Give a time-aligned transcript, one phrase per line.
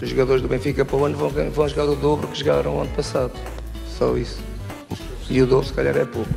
[0.00, 2.80] Os jogadores do Benfica para o ano vão, vão jogar o dobro que jogaram o
[2.80, 3.32] ano passado.
[3.88, 4.40] Só isso.
[5.28, 6.30] E o dobro se calhar é pouco.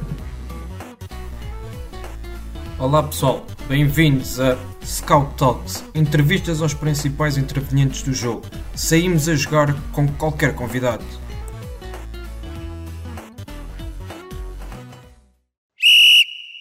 [2.80, 8.42] Olá pessoal, bem-vindos a Scout Talks, entrevistas aos principais intervenientes do jogo.
[8.76, 11.06] Saímos a jogar com qualquer convidado.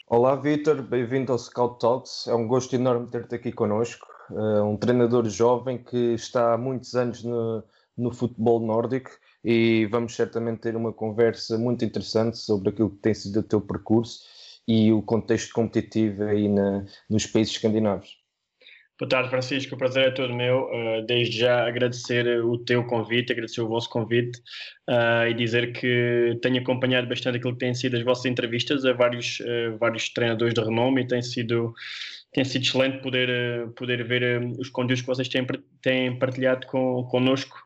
[0.06, 2.26] Olá Vitor, bem-vindo ao Scout Talks.
[2.26, 4.09] É um gosto enorme ter-te aqui connosco.
[4.30, 7.64] Uh, um treinador jovem que está há muitos anos no,
[7.96, 9.10] no futebol nórdico
[9.44, 13.60] e vamos certamente ter uma conversa muito interessante sobre aquilo que tem sido o teu
[13.60, 14.20] percurso
[14.68, 18.20] e o contexto competitivo aí na, nos países escandinavos.
[19.00, 19.74] Boa tarde, Francisco.
[19.74, 20.64] O prazer é todo meu.
[20.64, 24.38] Uh, desde já agradecer o teu convite, agradecer o vosso convite
[24.90, 28.92] uh, e dizer que tenho acompanhado bastante aquilo que têm sido as vossas entrevistas a
[28.92, 31.72] vários, uh, vários treinadores de renome e tem sido,
[32.32, 35.46] tem sido excelente poder, poder ver os conteúdos que vocês têm,
[35.82, 37.56] têm partilhado com, connosco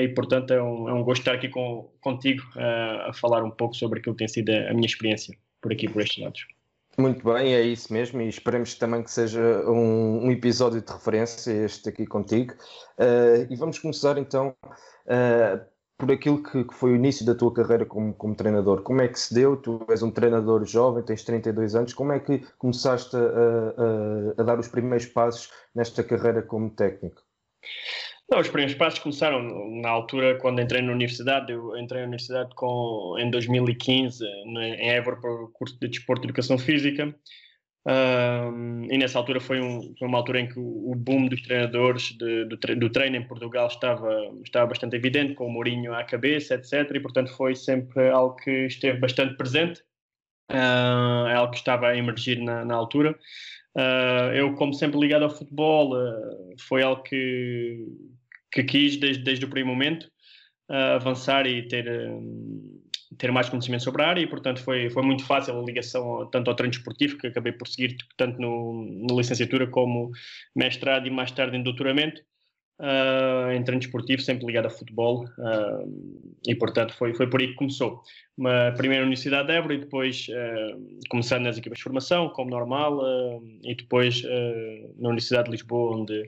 [0.00, 3.74] e, portanto, é um, é um gosto estar aqui com, contigo a falar um pouco
[3.76, 6.46] sobre aquilo que tem sido a minha experiência por aqui, por estes lados.
[6.98, 11.50] Muito bem, é isso mesmo, e esperemos também que seja um, um episódio de referência,
[11.50, 12.54] este aqui contigo.
[12.98, 15.60] Uh, e vamos começar então uh,
[15.98, 18.82] por aquilo que, que, foi o início da tua carreira como, como, treinador.
[18.82, 19.56] Como é que se deu?
[19.56, 24.44] Tu és um treinador jovem, tens 32 anos, como é que começaste a, a, a
[24.44, 27.22] dar os primeiros passos nesta carreira como técnico?
[28.28, 29.40] Não, os primeiros passos começaram
[29.80, 31.52] na altura quando entrei na universidade.
[31.52, 36.26] Eu entrei na universidade com, em 2015 em Évora para o curso de Desporto e
[36.26, 37.14] Educação Física.
[38.90, 42.44] E nessa altura foi, um, foi, uma altura em que o, boom dos treinadores de,
[42.46, 44.10] do, do, treino em Portugal estava,
[44.44, 46.90] estava bastante evidente, com o Mourinho à cabeça, etc.
[46.94, 49.82] E portanto foi sempre algo que esteve bastante presente,
[50.50, 53.16] uh, algo que estava a emergir na, na altura.
[53.76, 57.86] Uh, eu, como sempre ligado ao futebol, uh, foi algo que,
[58.50, 60.10] que quis desde, desde o primeiro momento
[60.70, 61.86] uh, avançar e ter,
[63.18, 66.50] ter mais conhecimento sobre a área e, portanto, foi, foi muito fácil a ligação tanto
[66.50, 70.10] ao treino esportivo, que acabei por seguir tanto no, na licenciatura como
[70.54, 72.22] mestrado e mais tarde em doutoramento.
[72.78, 77.48] Uh, em treino esportivo, sempre ligado a futebol, uh, e portanto foi, foi por aí
[77.48, 78.02] que começou.
[78.36, 80.78] Uma primeira Universidade de Évora e depois uh,
[81.08, 83.00] começando nas equipas de formação, como normal,
[83.64, 84.22] e depois
[84.98, 86.22] na Universidade de Lisboa, onde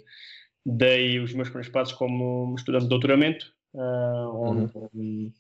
[0.64, 5.30] dei os meus primeiros passos como estudante de doutoramento, onde uhum.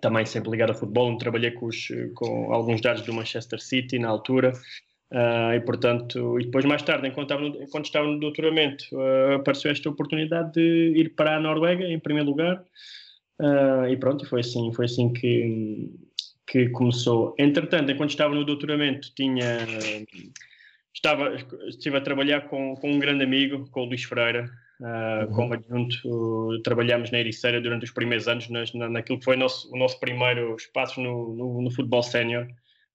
[0.00, 3.98] Também sempre ligado a futebol, onde trabalhei com, os, com alguns dados do Manchester City
[3.98, 4.52] na altura,
[5.10, 9.36] Uh, e portanto, e depois mais tarde, enquanto estava no, enquanto estava no doutoramento, uh,
[9.36, 12.62] apareceu esta oportunidade de ir para a Noruega em primeiro lugar.
[13.40, 15.90] Uh, e pronto, foi assim, foi assim que,
[16.46, 17.34] que começou.
[17.38, 19.56] Entretanto, enquanto estava no doutoramento, tinha
[20.92, 21.34] estava
[21.68, 25.32] estive a trabalhar com, com um grande amigo, com o Luís Freira, uhum.
[25.32, 29.38] como adjunto, trabalhámos na Ericeira durante os primeiros anos, nas, na, naquilo que foi o
[29.38, 32.46] nosso, o nosso primeiro espaço no, no, no futebol sénior,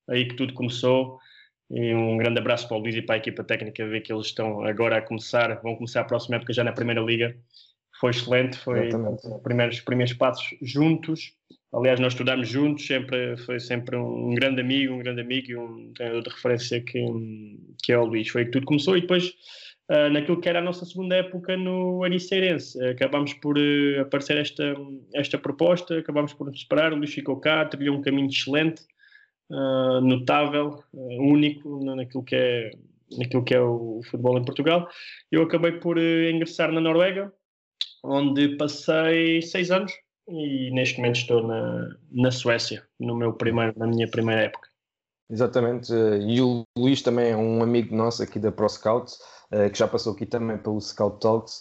[0.07, 1.19] aí que tudo começou.
[1.69, 4.27] E um grande abraço para o Luís e para a equipa técnica, ver que eles
[4.27, 7.35] estão agora a começar, vão começar a próxima época já na Primeira Liga.
[7.99, 11.33] Foi excelente, foi os primeiros, primeiros passos juntos.
[11.73, 15.91] Aliás, nós estudámos juntos, sempre, foi sempre um grande amigo, um grande amigo e um
[15.93, 17.03] treinador de referência que,
[17.81, 18.29] que é o Luís.
[18.29, 19.33] Foi que tudo começou e depois,
[19.93, 24.37] uh, naquilo que era a nossa segunda época no Ariceirense, uh, acabámos por uh, aparecer
[24.37, 24.75] esta,
[25.13, 28.83] esta proposta, acabámos por nos separar, o Luís ficou cá, trilhou um caminho excelente
[29.51, 32.71] uh, notável, único naquilo que, é,
[33.17, 34.89] naquilo que é o futebol em Portugal.
[35.31, 37.31] Eu acabei por ingressar na Noruega,
[38.03, 39.93] onde passei seis anos
[40.27, 44.69] e neste momento estou na, na Suécia, no meu primeiro, na minha primeira época.
[45.29, 45.91] Exatamente,
[46.27, 49.13] e o Luís também é um amigo nosso aqui da ProScout,
[49.71, 51.59] que já passou aqui também pelo Scout Talks.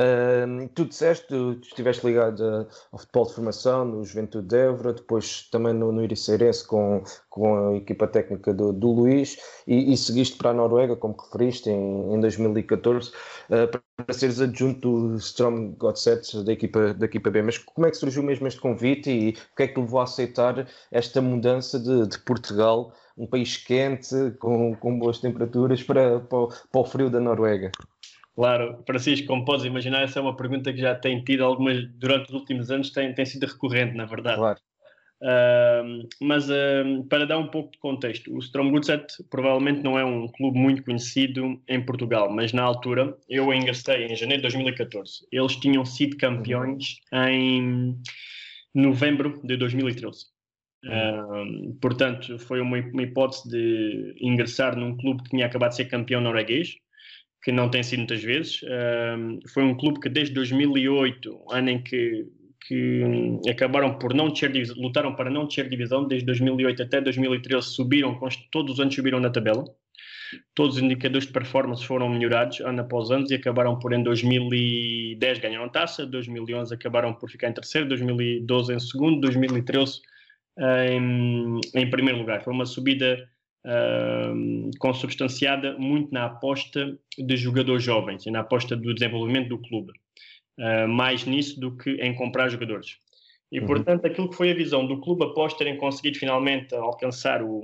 [0.00, 5.46] Uh, tu disseste, tu, estiveste ligado ao futebol de formação, no Juventude de Évora, depois
[5.50, 10.38] também no, no Iriceirense com, com a equipa técnica do, do Luís e, e, seguiste
[10.38, 16.44] para a Noruega, como referiste, em, em 2014, uh, para seres adjunto do Strom Godset
[16.44, 17.42] da equipa, da equipa B.
[17.42, 20.00] Mas como é que surgiu mesmo este convite e o que é que te levou
[20.00, 26.20] a aceitar esta mudança de, de Portugal, um país quente, com, com boas temperaturas, para,
[26.20, 27.70] para, para o frio da Noruega?
[28.34, 32.28] Claro, Francisco, como podes imaginar, essa é uma pergunta que já tem tido algumas, durante
[32.28, 34.38] os últimos anos, tem, tem sido recorrente, na verdade.
[34.38, 34.58] Claro.
[35.22, 40.26] Uh, mas uh, para dar um pouco de contexto, o Stromgutset provavelmente não é um
[40.28, 45.26] clube muito conhecido em Portugal, mas na altura eu ingressei em janeiro de 2014.
[45.30, 48.00] Eles tinham sido campeões em
[48.74, 50.24] novembro de 2013.
[51.80, 56.20] Portanto, foi uma, uma, hipótese de ingressar num clube que tinha acabado de ser campeão
[56.20, 56.74] norueguês,
[57.42, 58.60] que não tem sido muitas vezes.
[59.52, 62.26] foi um clube que desde 2008, ano em que
[62.66, 63.02] que
[63.48, 68.18] acabaram por não ter lutaram para não ter divisão desde 2008 até 2013 subiram
[68.52, 69.64] todos os anos subiram na tabela
[70.54, 75.38] todos os indicadores de performance foram melhorados ano após ano e acabaram por em 2010
[75.38, 80.00] ganharam taça 2011 acabaram por ficar em terceiro 2012 em segundo 2013
[80.60, 83.28] em, em primeiro lugar foi uma subida
[83.64, 89.92] uh, consubstanciada muito na aposta de jogadores jovens e na aposta do desenvolvimento do clube
[90.58, 92.98] uh, mais nisso do que em comprar jogadores.
[93.50, 93.66] E, uhum.
[93.66, 97.62] portanto, aquilo que foi a visão do clube após terem conseguido finalmente alcançar o,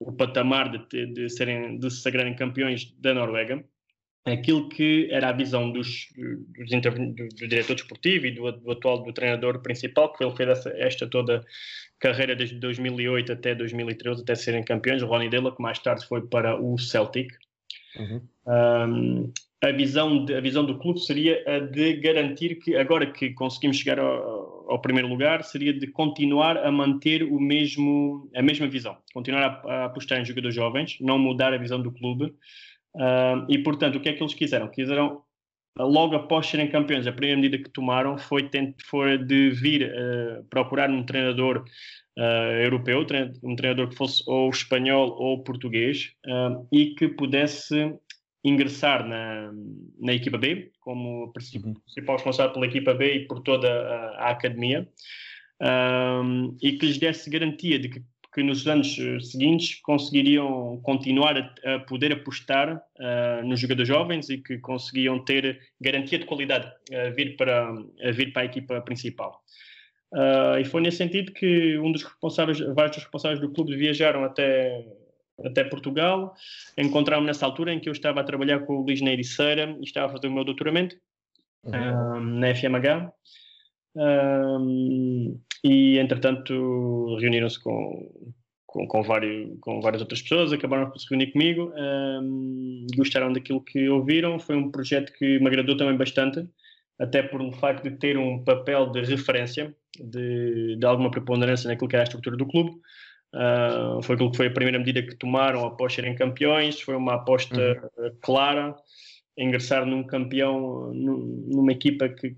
[0.00, 3.62] o patamar de, de, serem, de se sagrarem campeões da Noruega,
[4.24, 9.12] aquilo que era a visão dos, dos do, diretor desportivo e do, do, atual do
[9.12, 11.44] treinador principal, que ele fez essa, esta toda
[11.98, 16.26] carreira desde 2008 até 2013, até serem campeões, o Ronnie Dela, que mais tarde foi
[16.26, 17.30] para o Celtic.
[17.96, 18.22] Uhum.
[18.46, 19.32] Um,
[19.62, 23.76] a visão, de, a visão do clube seria a de garantir que, agora que conseguimos
[23.76, 28.96] chegar ao, ao, primeiro lugar, seria de continuar a manter o mesmo, a mesma visão,
[29.12, 32.34] continuar a, a apostar em jogadores jovens, não mudar a visão do clube.
[32.94, 34.68] Uh, e, portanto, o que é que eles quiseram?
[34.68, 35.22] Quiseram,
[35.78, 38.48] logo após serem campeões, a primeira medida que tomaram foi,
[38.84, 41.64] foi de vir uh, procurar um treinador
[42.18, 43.06] Uh, europeu,
[43.42, 46.12] um treinador que fosse ou espanhol ou português
[46.70, 47.94] e que pudesse
[48.44, 49.52] ingressar na,
[49.98, 51.32] na equipa B, como uhum.
[51.32, 54.88] principal responsável pela equipa B e por toda a, a academia,
[55.60, 58.02] um, e que lhes desse garantia de que,
[58.32, 64.28] que, nos anos eh, seguintes conseguiriam continuar a, a poder apostar uh, nos jogadores jovens
[64.30, 68.80] e que conseguiam ter garantia de qualidade a vir para a, vir para a equipa
[68.82, 69.42] principal.
[70.12, 74.24] Uh, e foi nesse sentido que um dos responsáveis, vários dos responsáveis do clube viajaram
[74.24, 74.84] até
[75.44, 76.34] até Portugal.
[76.76, 80.06] Encontramos nessa altura em que eu estava a trabalhar com o Luís Neiriceira e estava
[80.06, 80.96] a fazer o meu doutoramento
[81.64, 82.16] uhum.
[82.16, 83.12] um, na FMH.
[83.94, 88.10] Um, e entretanto reuniram-se com,
[88.66, 93.60] com, com, vários, com várias outras pessoas, acabaram por se reunir comigo, um, gostaram daquilo
[93.60, 94.38] que ouviram.
[94.38, 96.46] Foi um projeto que me agradou também bastante,
[96.98, 101.88] até por o facto de ter um papel de referência, de, de alguma preponderância naquilo
[101.88, 102.70] que era a estrutura do clube.
[103.32, 106.80] Uh, foi aquilo que foi a primeira medida que tomaram após serem campeões.
[106.80, 108.10] Foi uma aposta uhum.
[108.20, 108.76] clara.
[109.42, 112.34] Ingressar num campeão, numa equipa que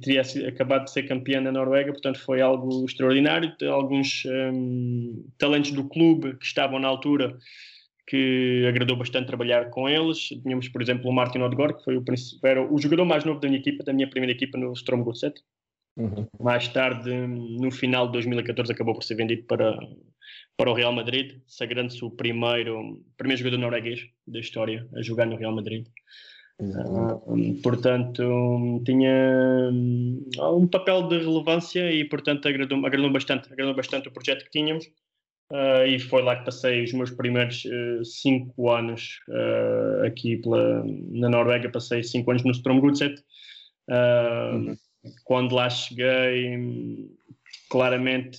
[0.00, 3.52] teria acabado de ser campeã na Noruega, portanto foi algo extraordinário.
[3.68, 7.36] Alguns um, talentos do clube que estavam na altura
[8.06, 10.28] que agradou bastante trabalhar com eles.
[10.28, 12.04] Tínhamos, por exemplo, o Martin Odegaard, que foi o,
[12.44, 15.02] era o jogador mais novo da minha equipa, da minha primeira equipa no Strom.
[15.96, 16.26] Uhum.
[16.40, 19.78] Mais tarde, no final de 2014, acabou por ser vendido para,
[20.56, 25.36] para o Real Madrid, sagrando-se o primeiro, primeiro jogador norueguês da história a jogar no
[25.36, 25.86] Real Madrid.
[26.60, 34.12] Uh, portanto, tinha um papel de relevância e, portanto, agradou, agradou, bastante, agradou bastante o
[34.12, 34.86] projeto que tínhamos.
[35.50, 40.82] Uh, e foi lá que passei os meus primeiros uh, cinco anos uh, aqui pela,
[41.10, 41.68] na Noruega.
[41.68, 43.22] Passei cinco anos no Stromgudset.
[43.90, 44.74] Uhum
[45.24, 47.10] quando lá cheguei,
[47.68, 48.38] claramente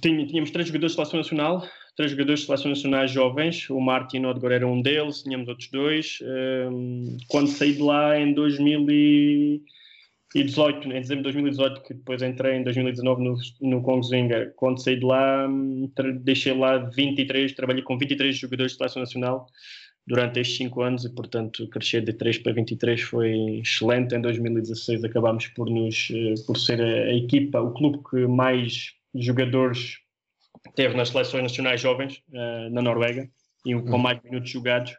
[0.00, 1.62] tínhamos três jogadores de seleção nacional,
[1.96, 6.18] três jogadores de seleção nacional jovens, o Martin Odegaard era um deles, tínhamos outros dois.
[6.22, 12.62] Hum, quando saí de lá em 2018, em dezembro de 2018, que depois entrei em
[12.62, 15.90] 2019 no, no Kongsvinger, quando saí de lá, hum,
[16.20, 19.46] deixei lá 23, trabalhei com 23 jogadores de seleção nacional
[20.10, 24.12] durante estes 5 anos e, portanto, crescer de 3 para 23 foi excelente.
[24.12, 28.92] Em 2016 acabámos por, nos, eh, por ser a, a equipa, o clube que mais
[29.14, 29.98] jogadores
[30.74, 33.30] teve nas seleções nacionais jovens uh, na Noruega
[33.64, 33.98] e com uhum.
[33.98, 34.90] mais minutos jogados.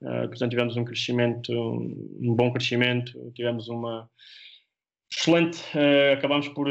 [0.00, 4.08] Uh, portanto, tivemos um crescimento, um bom crescimento, tivemos uma
[5.12, 5.58] excelente.
[5.74, 6.68] Uh, acabámos por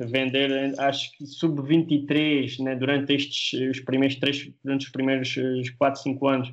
[0.00, 5.34] vender, acho que sub-23, né, durante estes os primeiros três, durante os primeiros
[5.78, 6.52] 4, 5 anos,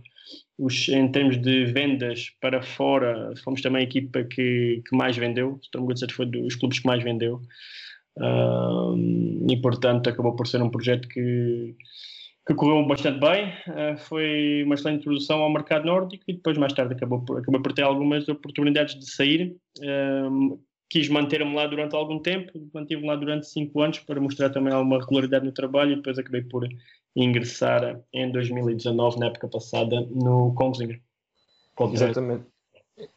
[0.58, 5.60] os, em termos de vendas para fora, fomos também a equipa que, que mais vendeu.
[5.64, 7.42] Storm Goods foi dos clubes que mais vendeu.
[9.50, 11.76] e portanto acabou por ser um projeto que,
[12.46, 13.54] que correu bastante bem.
[13.68, 17.62] Uh, foi uma excelente introdução ao mercado nórdico e depois, mais tarde, acabou por, acabou
[17.62, 19.56] por ter algumas oportunidades de sair.
[20.90, 25.00] Quis manter-me lá durante algum tempo, mantive-me lá durante cinco anos para mostrar também alguma
[25.00, 26.68] regularidade no trabalho e depois acabei por
[27.16, 31.00] ingressar em 2019, na época passada, no Kongsvinger.
[31.92, 32.46] Exatamente.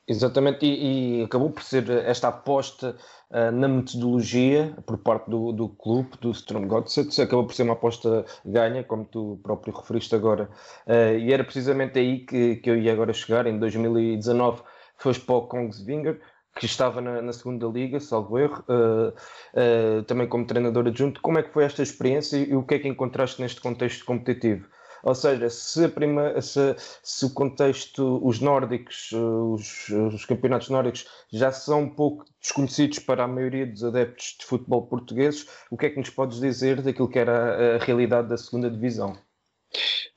[0.07, 2.97] Exatamente, e, e, acabou por ser esta aposta
[3.31, 7.73] uh, na metodologia por parte do, do clube, do Storm Godsets, acabou por ser uma
[7.73, 10.49] aposta ganha, como tu próprio referiste agora.
[10.87, 14.63] Uh, e era precisamente aí que, que eu ia agora chegar, em 2019
[14.97, 16.21] foste para o Kongsvinger,
[16.57, 21.21] que estava na, na segunda liga, salvo erro, uh, também como treinador adjunto.
[21.21, 24.67] Como é que foi esta experiência e o que é que encontraste neste contexto competitivo?
[25.03, 31.51] Ou seja, se, prima, se, se, o contexto, os nórdicos, os, os, campeonatos nórdicos já
[31.51, 35.91] são um pouco desconhecidos para a maioria dos adeptos de futebol portugueses, o que é
[35.91, 39.17] que nos podes dizer daquilo que era a realidade da segunda divisão?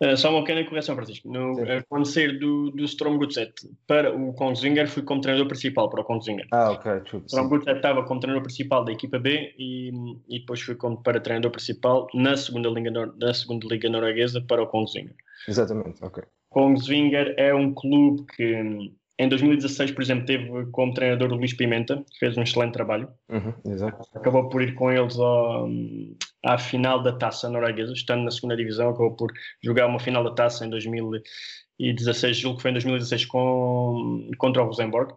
[0.03, 1.31] Uh, só uma pequena correção, Francisco.
[1.31, 3.53] No, uh, quando sair do, do Strom Gutset
[3.87, 6.47] para o Kongsvinger, fui como treinador principal para o Kongsvinger.
[6.51, 6.99] Ah, ok.
[7.01, 9.91] True, Strom Gutset estava como treinador principal da equipa B e,
[10.27, 14.61] e depois fui como para treinador principal na segunda liga, na segunda liga norueguesa para
[14.61, 15.15] o Kongsvinger.
[15.47, 16.23] Exatamente, ok.
[16.49, 22.03] Kongsvinger é um clube que em 2016, por exemplo, teve como treinador o Luís Pimenta,
[22.11, 23.07] que fez um excelente trabalho.
[23.29, 23.53] Uhum,
[24.13, 25.69] acabou por ir com eles ao,
[26.45, 29.33] à final da taça norueguesa, estando na segunda divisão, acabou por
[29.63, 34.65] jogar uma final da taça em 2016, julgo que foi em 2016 com, contra o
[34.67, 35.13] Rosenborg.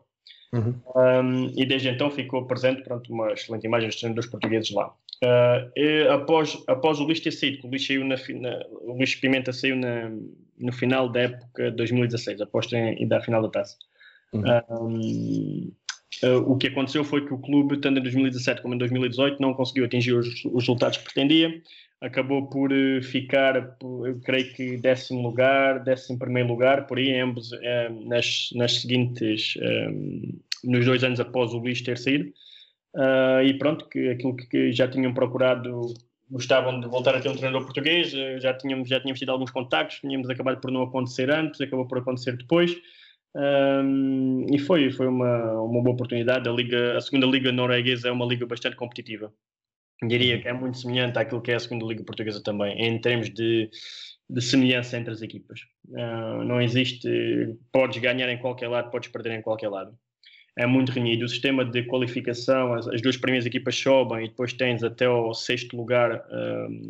[0.52, 0.80] Uhum.
[0.96, 4.94] Um, e desde então ficou presente, pronto, uma excelente imagem dos treinadores portugueses lá.
[5.22, 9.52] Uh, após, após o Luís ter saído, o Luís, saiu na, na, o Luís Pimenta
[9.52, 10.10] saiu na,
[10.58, 13.76] no final da época 2016, após ter ido à final da taça.
[14.32, 14.42] Uhum.
[14.70, 15.72] Um,
[16.24, 19.54] uh, o que aconteceu foi que o clube, tanto em 2017 como em 2018, não
[19.54, 21.62] conseguiu atingir os, os resultados que pretendia.
[22.00, 27.52] Acabou por uh, ficar, eu creio que décimo lugar, décimo primeiro lugar, por aí, ambos
[27.52, 29.54] uh, nas, nas seguintes,
[30.64, 32.32] nos dois anos após o Luís ter saído.
[32.94, 35.94] Uh, e pronto, que aquilo que já tinham procurado,
[36.30, 38.10] gostavam de voltar a ter um treinador português,
[38.40, 41.98] já tínhamos, já tínhamos tido alguns contactos, tínhamos acabado por não acontecer antes, acabou por
[41.98, 42.76] acontecer depois.
[43.34, 46.48] Um, e foi, foi uma, uma boa oportunidade.
[46.48, 49.32] A, liga, a segunda liga norueguesa é uma liga bastante competitiva.
[50.06, 53.30] Diria que é muito semelhante àquilo que é a segunda liga portuguesa também, em termos
[53.30, 53.68] de,
[54.30, 55.60] de semelhança entre as equipas.
[55.88, 59.92] Uh, não existe, podes ganhar em qualquer lado, podes perder em qualquer lado.
[60.56, 61.24] É muito renhido.
[61.24, 65.34] O sistema de qualificação, as, as duas primeiras equipas sobem e depois tens até o
[65.34, 66.88] sexto lugar um,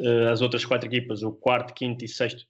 [0.00, 2.46] uh, as outras quatro equipas, o quarto, quinto e sexto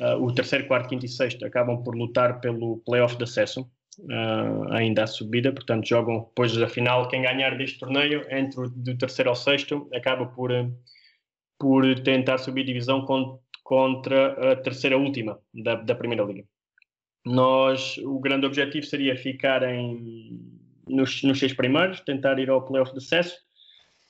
[0.00, 4.72] Uh, o terceiro, quarto, quinto e sexto acabam por lutar pelo playoff de acesso, uh,
[4.72, 7.06] ainda à subida, portanto jogam depois da final.
[7.08, 10.50] Quem ganhar deste torneio, entre o do terceiro ao sexto, acaba por,
[11.58, 13.04] por tentar subir divisão
[13.62, 16.44] contra a terceira última da, da primeira liga.
[17.26, 20.40] Nós, o grande objetivo seria ficar em,
[20.88, 23.36] nos, nos seis primeiros, tentar ir ao playoff de acesso.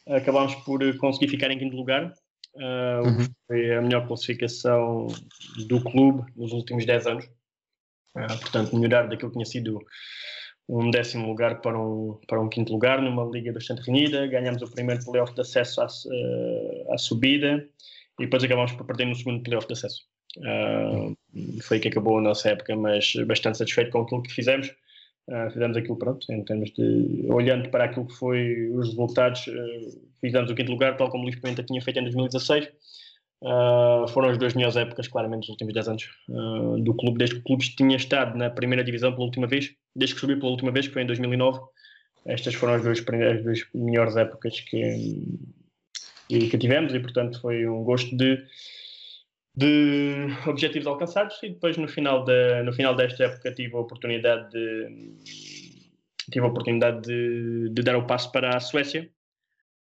[0.06, 2.12] Acabámos por conseguir ficar em quinto lugar,
[2.54, 3.26] Uh, uhum.
[3.47, 5.07] Foi a melhor classificação
[5.69, 7.25] do clube nos últimos 10 anos.
[8.16, 9.80] Uh, portanto, melhorar daquilo que tinha sido
[10.69, 14.26] um décimo lugar para um, para um quinto lugar, numa liga bastante renhida.
[14.26, 17.66] Ganhamos o primeiro playoff de acesso à, uh, à subida
[18.19, 20.02] e depois acabamos por perder no segundo playoff de acesso.
[20.38, 21.16] Uh,
[21.62, 24.71] foi que acabou a nossa época, mas bastante satisfeito com aquilo que fizemos.
[25.30, 30.10] Uh, fizemos aquilo pronto, em termos de olhando para aquilo que foi os resultados, uh,
[30.20, 32.66] fizemos o quinto lugar, tal como o Luís Pimenta tinha feito em 2016.
[32.66, 36.08] Uh, ah, foram as duas melhores épocas, claramente, dos últimos 10 anos
[36.82, 40.16] do clube, desde que o clube tinha estado na primeira divisão pela última vez, desde
[40.16, 41.60] que subiu pela última vez, que foi em 2009.
[42.26, 45.38] Estas foram as duas, as duas melhores épocas que,
[46.28, 48.37] que tivemos e, portanto, foi um gosto de
[49.57, 54.50] de objetivos alcançados e depois no final, da, no final desta época tive a oportunidade
[54.50, 55.30] de
[56.30, 59.11] tive a oportunidade de, de dar o passo para a Suécia.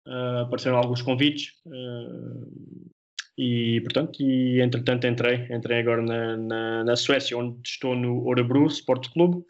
[0.07, 2.91] Uh, apareceram alguns convites uh,
[3.37, 8.65] e portanto e entretanto entrei entrei agora na, na, na Suécia onde estou no Orebro
[8.65, 9.45] Sport Clube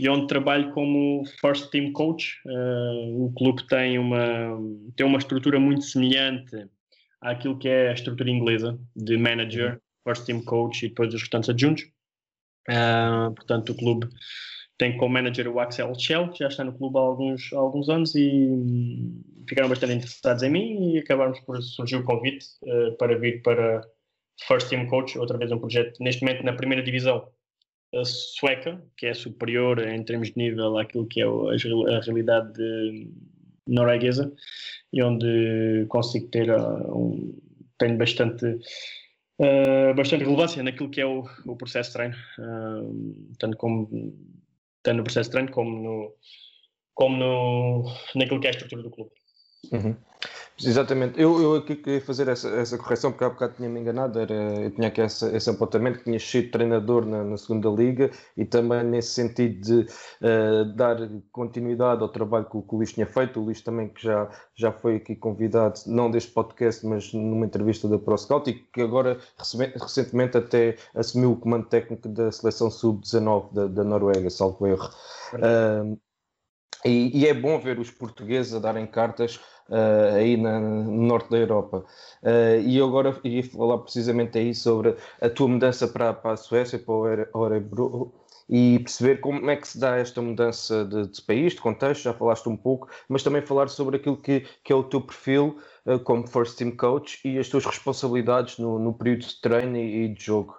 [0.00, 2.40] e onde trabalho como first team coach.
[2.44, 4.58] Uh, o clube tem uma
[4.96, 6.68] tem uma estrutura muito semelhante
[7.22, 11.48] àquilo que é a estrutura inglesa de manager, first team coach e depois os restantes
[11.48, 11.84] adjuntos.
[12.68, 14.08] Uh, portanto, o clube
[14.78, 17.88] tem como manager o Axel Shell, que já está no clube há alguns, há alguns
[17.88, 18.48] anos e
[19.48, 23.82] ficaram bastante interessados em mim e acabamos por surgir o convite uh, para vir para
[24.46, 27.28] First Team Coach, outra vez um projeto neste momento na primeira divisão
[28.04, 32.52] sueca, que é superior em termos de nível àquilo que é a, a realidade
[33.66, 34.32] norueguesa
[34.92, 37.38] e onde consigo ter uh, um,
[37.78, 38.58] tenho bastante
[39.38, 43.88] uh, bastante relevância naquilo que é o, o processo de treino, uh, tanto, como,
[44.82, 46.14] tanto no processo de treino como, no,
[46.94, 49.10] como no, naquilo que é a estrutura do clube.
[49.72, 49.96] Uhum.
[50.64, 54.34] Exatamente, eu, eu aqui queria fazer essa, essa correção porque há bocado tinha-me enganado, era,
[54.34, 58.44] eu tinha aqui essa, esse apontamento que tinha sido treinador na, na, segunda liga e
[58.44, 59.86] também nesse sentido de
[60.20, 60.96] uh, dar
[61.32, 64.70] continuidade ao trabalho que, que, o Luís tinha feito, o Luís também que já, já
[64.72, 69.18] foi aqui convidado, não deste podcast, mas numa entrevista da ProScout e que agora
[69.80, 74.88] recentemente até assumiu o comando técnico da seleção sub-19 da, da Noruega, salvo erro.
[75.34, 75.98] Uh,
[76.84, 79.38] e, e, é bom ver os portugueses a darem cartas
[79.68, 81.84] uh, aí na, no norte da Europa.
[82.22, 86.36] Uh, e eu agora ia falar precisamente aí sobre a tua mudança para, para a
[86.36, 88.12] Suécia, para o Orebro,
[88.48, 92.12] e perceber como é que se dá esta mudança de, de, país, de contexto, já
[92.12, 95.98] falaste um pouco, mas também falar sobre aquilo que, que é o teu perfil uh,
[96.00, 100.08] como First Team Coach e as tuas responsabilidades no, no período de treino e, e
[100.08, 100.56] de jogo.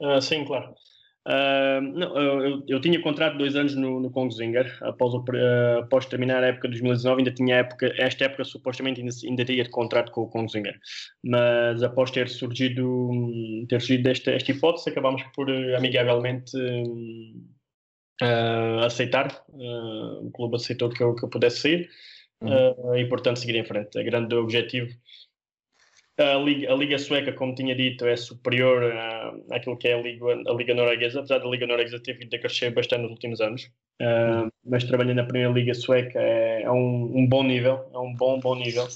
[0.00, 0.74] Uh, sim, claro.
[1.24, 6.42] Uh, não, eu, eu, tinha contrato dois anos no, no Kongsvinger, após, uh, após terminar
[6.42, 10.22] a época de 2019, ainda tinha época, esta época supostamente ainda, ainda teria contrato com
[10.22, 10.76] o Kongsvinger,
[11.24, 13.08] mas após ter surgido,
[13.68, 16.52] ter surgido esta, esta hipótese, acabámos por uh, amigavelmente
[18.84, 21.88] aceitar, o clube aceitou que eu, que eu pudesse sair
[22.40, 22.94] uhum.
[22.94, 23.98] e portanto seguir em frente.
[23.98, 24.92] O grande objetivo
[26.18, 30.00] a Liga, a Liga Sueca, como tinha dito, é superior à, àquilo que é a
[30.00, 33.40] Liga, a Liga Norueguesa, apesar da Liga Norueguesa ter vindo a crescer bastante nos últimos
[33.40, 33.70] anos.
[34.00, 38.14] Uh, mas trabalhando na Primeira Liga Sueca é, é um, um, bom nível, é um
[38.14, 38.86] bom, bom nível.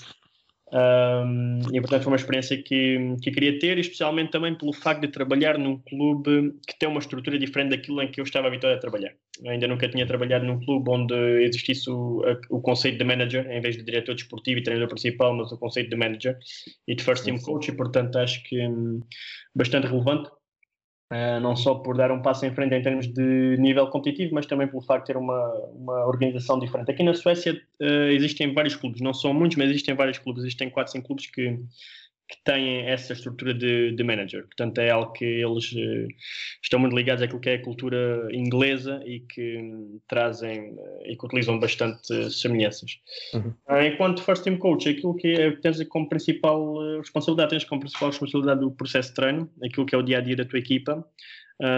[0.73, 5.09] Um, e portanto foi uma experiência que, que queria ter, especialmente também pelo facto de
[5.09, 8.81] trabalhar num clube que tem uma estrutura diferente daquilo em que eu estava habituado a
[8.81, 9.13] trabalhar.
[9.45, 12.21] Eu ainda nunca tinha trabalhado num clube onde existisse o,
[12.51, 15.91] o conceito de manager, em vez de diretor desportivo e treinador principal, mas o conceito
[15.91, 16.37] de manager
[16.89, 19.01] e de first team coach, e portanto acho que hum,
[19.55, 20.31] bastante relevante.
[21.13, 24.45] Uh, não só por dar um passo em frente em termos de nível competitivo, mas
[24.45, 26.91] também pelo facto de ter uma, uma organização diferente.
[26.91, 30.69] Aqui na Suécia uh, existem vários clubes, não são muitos, mas existem vários clubes, existem
[30.69, 31.61] 4, 5 clubes que,
[32.29, 34.45] que têm essa estrutura de, de manager.
[34.47, 36.09] Portanto, é algo que eles uh,
[36.63, 41.17] estão muito ligados àquilo que é a cultura inglesa e que um, trazem uh, e
[41.17, 42.99] que utilizam bastante uh, semelhanças.
[43.33, 43.55] Uhum.
[43.81, 48.65] enquanto first team coach, aquilo que é, tens como principal responsabilidade, tens como principal responsabilidade
[48.65, 51.07] o processo de treino, aquilo que é o dia a dia da tua equipa.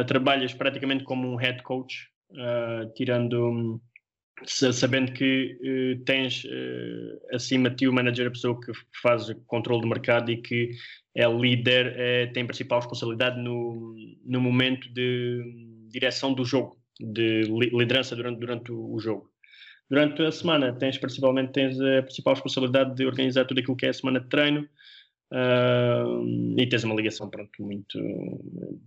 [0.07, 2.09] trabalhas praticamente como um head coach,
[2.97, 3.81] tirando.
[4.47, 8.73] Sabendo que uh, tens uh, acima de ti o manager, a pessoa que
[9.03, 10.71] faz o controle do mercado e que
[11.15, 18.15] é líder, é, tem principal responsabilidade no, no momento de direção do jogo, de liderança
[18.15, 19.29] durante, durante o jogo.
[19.91, 23.89] Durante a semana tens principalmente tens a principal responsabilidade de organizar tudo aquilo que é
[23.89, 24.69] a semana de treino
[25.33, 27.99] uh, e tens uma ligação pronto, muito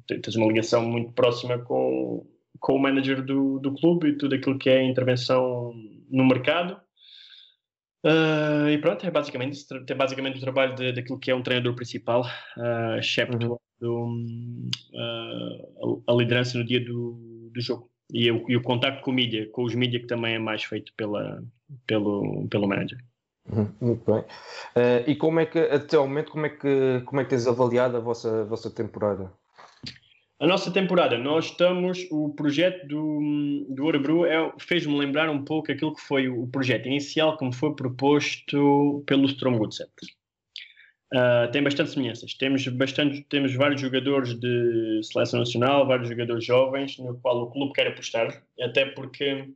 [0.07, 2.25] tens uma ligação muito próxima com
[2.61, 5.73] com o manager do, do clube e tudo aquilo que é intervenção
[6.09, 6.79] no mercado.
[8.05, 11.75] Uh, e pronto, é basicamente, é basicamente o trabalho de, daquilo que é um treinador
[11.75, 14.69] principal, uh, excepto uhum.
[14.93, 17.89] uh, a, a, liderança no dia do, do jogo.
[18.13, 20.63] E, o, e o contacto com o mídia, com os mídia, que também é mais
[20.63, 21.43] feito pela,
[21.87, 22.97] pelo, pelo manager.
[23.51, 24.21] Uhum, muito bem.
[24.21, 27.47] Uh, e como é que, até o momento, como é que, como é que tens
[27.47, 29.31] avaliado a vossa, a vossa temporada?
[30.41, 35.71] A nossa temporada, nós estamos, o projeto do, do Orebro é, fez-me lembrar um pouco
[35.71, 39.91] aquilo que foi o projeto inicial que me foi proposto pelo Stromgutset.
[41.13, 42.33] Uh, ah, tem bastante semelhanças.
[42.33, 47.73] Temos, bastante, temos vários jogadores de seleção nacional, vários jogadores jovens, no qual o clube
[47.73, 49.47] quer apostar, até porque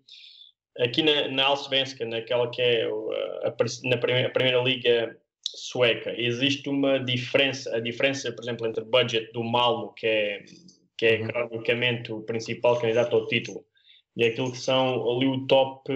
[0.77, 6.69] aqui na, na Allsvenskan, naquela que é a, na primeira, a primeira liga sueca, existe
[6.69, 10.45] uma diferença, a diferença, por exemplo, entre o budget do Malmo, que é
[10.97, 13.65] que é cronicamente o principal candidato ao título,
[14.17, 15.91] e aquilo que são ali o top,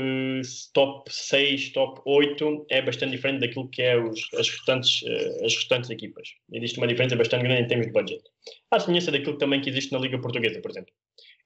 [0.73, 5.55] top 6, top 8 é bastante diferente daquilo que é os, as, restantes, eh, as
[5.55, 6.27] restantes equipas.
[6.51, 8.21] Existe uma diferença bastante grande em termos de budget.
[8.69, 10.91] Há semelhança daquilo também que existe na Liga Portuguesa, por exemplo,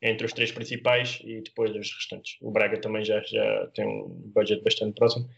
[0.01, 2.37] entre os três principais e depois os restantes.
[2.41, 5.29] O Braga também já, já tem um budget bastante próximo,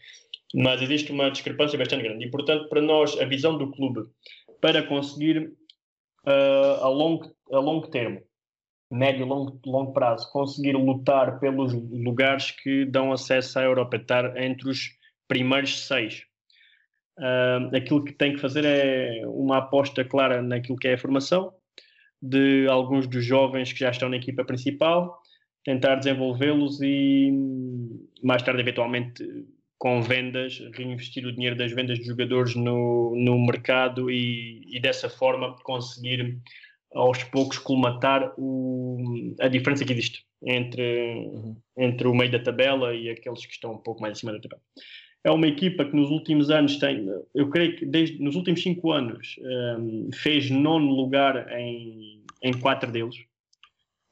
[0.54, 2.24] mas existe uma discrepância bastante grande.
[2.24, 4.08] E, portanto, para nós, a visão do clube
[4.62, 5.52] para conseguir
[6.26, 8.20] uh, a, longo, a longo termo,
[8.90, 14.36] médio e longo, longo prazo, conseguir lutar pelos lugares que dão acesso à Europa, estar
[14.36, 14.90] entre os
[15.28, 16.24] primeiros seis.
[17.18, 21.52] Uh, aquilo que tem que fazer é uma aposta clara naquilo que é a formação
[22.20, 25.20] de alguns dos jovens que já estão na equipa principal,
[25.64, 27.30] tentar desenvolvê-los e
[28.22, 29.24] mais tarde, eventualmente,
[29.78, 35.08] com vendas, reinvestir o dinheiro das vendas de jogadores no, no mercado e, e dessa
[35.08, 36.38] forma conseguir
[36.94, 41.56] aos poucos colmatar o, a diferença que existe entre, uhum.
[41.76, 44.62] entre o meio da tabela e aqueles que estão um pouco mais acima da tabela.
[45.24, 48.92] É uma equipa que nos últimos anos tem, eu creio que desde nos últimos cinco
[48.92, 49.36] anos
[49.78, 53.16] um, fez nono lugar em, em quatro deles.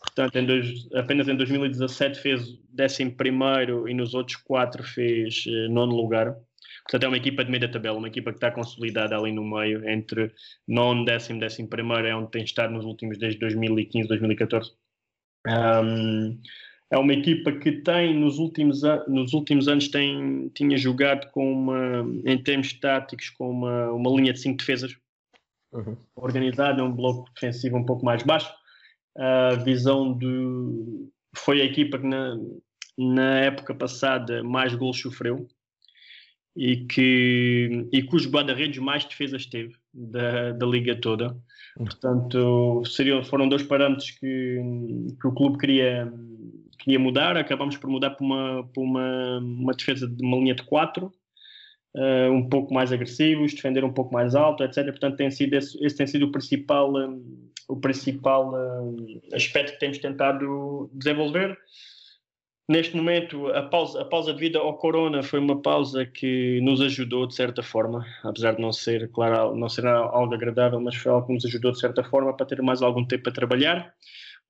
[0.05, 5.71] Portanto, em dois, apenas em 2017 fez décimo primeiro e nos outros quatro fez uh,
[5.71, 6.37] nono lugar.
[6.85, 9.43] Portanto, é uma equipa de meio da tabela, uma equipa que está consolidada ali no
[9.43, 10.31] meio, entre
[10.69, 14.73] nono, décimo, décimo primeiro, é onde tem estado nos últimos desde 2015, 2014.
[15.47, 16.39] Um,
[16.91, 22.07] é uma equipa que tem nos últimos, nos últimos anos tem, tinha jogado com uma,
[22.25, 24.95] em termos táticos com uma, uma linha de cinco defesas
[25.73, 25.97] uhum.
[26.15, 28.53] organizada, um bloco defensivo um pouco mais baixo.
[29.17, 32.37] A visão de foi a equipa que na,
[32.99, 35.47] na época passada mais gols sofreu
[36.57, 41.37] e que e cujo guarda-redes mais defesas teve da, da liga toda.
[41.77, 44.61] Portanto, seriam, foram dois parâmetros que,
[45.21, 46.13] que o clube queria
[46.79, 50.63] queria mudar, acabamos por mudar para uma, para uma, uma defesa de uma linha de
[50.65, 51.13] 4, uh,
[51.97, 54.85] eh, um pouco mais agressivos, defender um pouco mais alto, etc.
[54.87, 59.81] Portanto, tem sido esse, esse tem sido o principal, um, o principal um, aspecto que
[59.81, 61.59] temos tentado desenvolver.
[62.67, 67.27] Neste momento, a pausa, a pausa devido ao corona foi uma pausa que nos ajudou
[67.27, 71.27] de certa forma, apesar de não ser, claro, não ser algo agradável, mas foi algo
[71.27, 73.95] que nos ajudou de certa forma para ter mais algum tempo para trabalhar.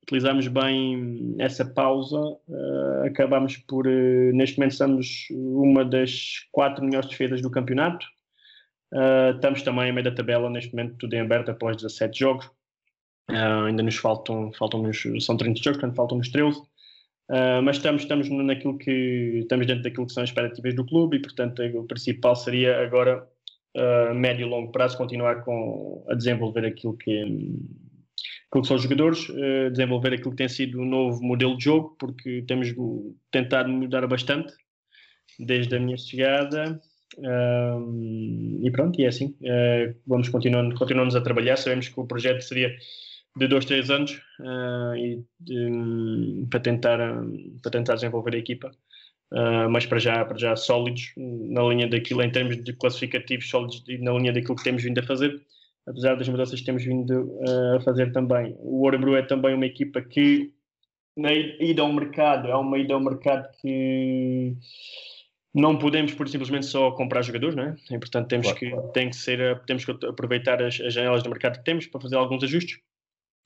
[0.05, 7.09] Utilizamos bem essa pausa, uh, acabamos por, uh, neste momento estamos uma das quatro melhores
[7.09, 8.07] defesas do campeonato,
[8.93, 12.49] uh, estamos também a meio da tabela, neste momento tudo em aberto após 17 jogos,
[13.29, 16.61] ainda nos faltam, faltam -nos, são 30 jogos, portanto faltam-nos 13,
[17.65, 21.21] mas estamos, estamos naquilo que, estamos dentro daquilo que são as expectativas do clube e
[21.21, 23.27] portanto o principal seria agora,
[24.15, 27.25] médio e longo prazo, continuar com, a desenvolver aquilo que
[28.55, 31.65] aquilo que são os jogadores, uh, desenvolver aquilo que tem sido um novo modelo de
[31.65, 32.73] jogo, porque temos
[33.31, 34.53] tentado mudar bastante
[35.39, 36.81] desde a minha chegada.
[37.19, 39.37] Um, e pronto, e é assim.
[39.41, 41.57] Uh, vamos continuando, continuamos a trabalhar.
[41.57, 42.75] Sabemos que o projeto seria
[43.37, 46.99] de dois, três anos uh, e de, para, tentar,
[47.63, 48.71] para tentar desenvolver a equipa.
[49.33, 53.83] Uh, mas para já, para já sólidos na linha daquilo, em termos de classificativos sólidos
[53.89, 55.43] e na linha daquilo que temos vindo a fazer
[55.87, 58.57] apesar das mudanças que temos vindo uh, a fazer também.
[58.59, 60.53] O Orebro é também uma equipa que,
[61.17, 64.57] na ida ao mercado, é uma ida ao mercado que
[65.55, 67.77] não podemos por simplesmente só comprar jogadores, não é?
[67.91, 68.89] E, portanto, temos, claro, que, claro.
[68.89, 72.17] Tem que ser, temos que aproveitar as, as, janelas de mercado que temos para fazer
[72.17, 72.79] alguns ajustes.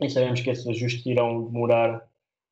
[0.01, 2.07] E sabemos que esses ajustes irão demorar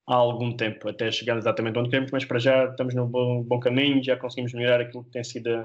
[0.07, 4.03] algum tempo até chegar exatamente onde queremos, mas para já estamos no bom, bom caminho,
[4.03, 5.65] já conseguimos melhorar aquilo que tem sido a,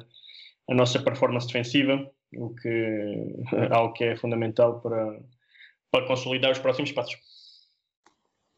[0.70, 5.20] a nossa performance defensiva o que algo que é fundamental para,
[5.92, 7.18] para consolidar os próximos passos.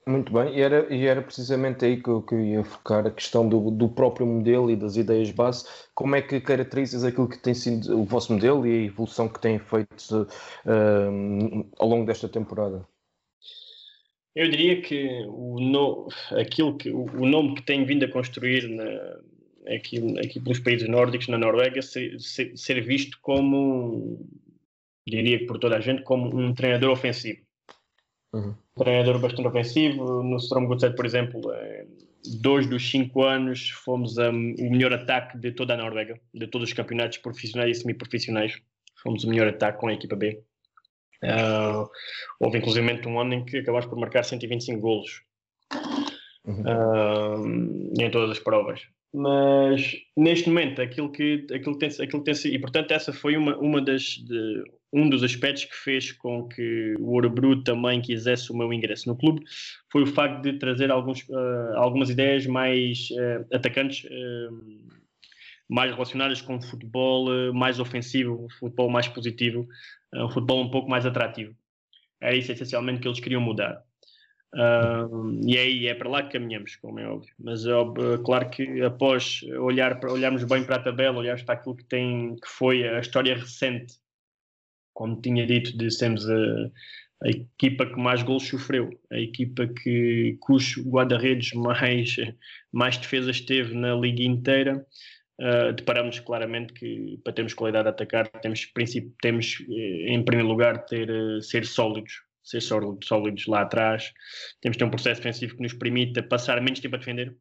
[0.05, 3.11] Muito bem, e era, e era precisamente aí que eu, que eu ia focar a
[3.11, 5.65] questão do, do próprio modelo e das ideias base.
[5.95, 9.39] Como é que caracterizas aquilo que tem sido o vosso modelo e a evolução que
[9.39, 10.27] tem feito
[10.65, 12.85] uh, ao longo desta temporada?
[14.35, 18.67] Eu diria que o, no, aquilo que, o, o nome que tenho vindo a construir
[18.67, 19.19] na,
[19.75, 24.25] aqui, aqui pelos países nórdicos, na Noruega, ser, ser, ser visto como,
[25.07, 27.41] diria que por toda a gente, como um treinador ofensivo.
[28.33, 28.55] Uhum.
[28.75, 30.23] Um treinador bastante ofensivo.
[30.23, 31.85] No Stromgutset, por exemplo, é,
[32.41, 36.69] dois dos cinco anos fomos um, o melhor ataque de toda a Noruega, de todos
[36.69, 38.59] os campeonatos profissionais e semi-profissionais.
[39.01, 40.41] Fomos o melhor ataque com a equipa B.
[41.23, 41.89] Uh,
[42.39, 45.21] houve inclusive um ano em que acabámos por marcar 125 golos
[46.45, 46.63] uhum.
[46.63, 48.81] uh, em todas as provas
[49.15, 53.79] mas neste momento aquilo que aquilo tem aquilo tem e portanto essa foi uma uma
[53.79, 58.73] das de, um dos aspectos que fez com que o Ouro também quisesse o meu
[58.73, 59.45] ingresso no clube
[59.91, 63.07] foi o facto de trazer alguns uh, algumas ideias mais
[63.53, 64.05] atacantes
[65.73, 69.67] mais relacionadas com o futebol mais ofensivo um futebol mais positivo
[70.13, 71.55] um futebol um pouco mais atrativo
[72.21, 73.83] é isso essencialmente que eles queriam mudar
[75.45, 77.33] e é, é para lá que caminhamos, como é óbvio.
[77.39, 77.71] Mas é
[78.23, 82.35] claro que após olhar para, olharmos bem para a tabela, olharmos para aquilo que, tem,
[82.35, 83.95] que foi a história recente,
[84.93, 86.35] como tinha dito, de sermos a,
[87.23, 92.15] a equipa que mais gols sofreu, a equipa que, cujo guarda-redes mais,
[92.71, 94.85] mais defesas teve na liga inteira,
[95.43, 98.71] uh, deparamos claramente que para termos qualidade de atacar, temos,
[99.21, 104.11] temos eh, em primeiro lugar ter, eh, ser sólidos ser sólidos lá atrás.
[104.61, 107.33] Temos de ter um processo defensivo que nos permita passar menos tempo a defender,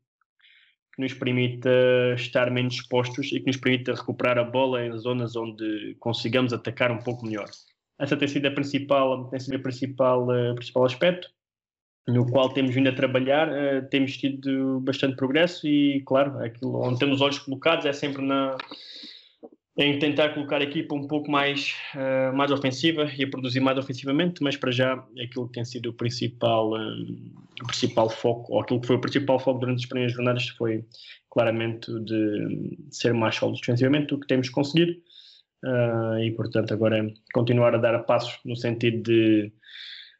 [0.94, 1.68] que nos permita
[2.14, 6.92] estar menos expostos e que nos permita recuperar a bola em zonas onde consigamos atacar
[6.92, 7.50] um pouco melhor.
[7.98, 11.28] Essa tem sido a principal, tem sido a principal, uh, principal aspecto
[12.06, 16.98] no qual temos vindo a trabalhar, uh, temos tido bastante progresso e, claro, aquilo onde
[16.98, 18.56] temos os olhos colocados é sempre na,
[19.76, 23.78] em tentar colocar a equipa um pouco mais, uh, mais ofensiva e a produzir mais
[23.78, 28.60] ofensivamente, mas para já aquilo que tem sido o principal, um, o principal foco, ou
[28.60, 30.84] aquilo que foi o principal foco durante as primeiras jornadas foi
[31.30, 34.92] claramente de, ser mais sólidos defensivamente, o que temos conseguido,
[35.64, 39.50] uh, e portanto agora continuar a dar passos no sentido de,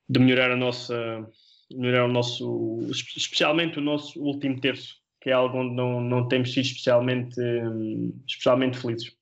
[0.08, 1.28] de melhorar a nossa,
[1.74, 6.52] melhorar o nosso, especialmente o nosso último terço, que é algo onde não, não temos
[6.52, 9.16] sido especialmente, um, especialmente felizes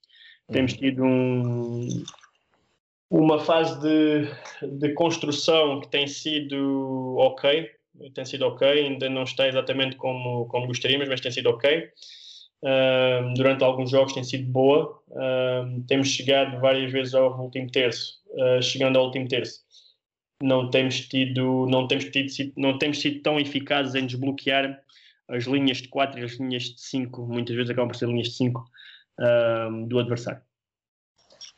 [0.50, 1.88] temos tido um,
[3.08, 7.70] uma fase de, de construção que tem sido ok,
[8.14, 11.88] tem sido ok, ainda não está exatamente como, como gostaríamos, mas tem sido ok.
[12.62, 15.00] Uh, durante alguns jogos tem sido boa.
[15.08, 19.60] Uh, temos chegado várias vezes ao último terço, uh, chegando ao último terço.
[20.42, 24.82] Não temos tido, não temos tido, não temos sido tão eficazes em desbloquear
[25.28, 28.28] as linhas de 4 e as linhas de 5, muitas vezes acabam por ser linhas
[28.28, 28.60] de 5,
[29.20, 30.40] uh, do adversário.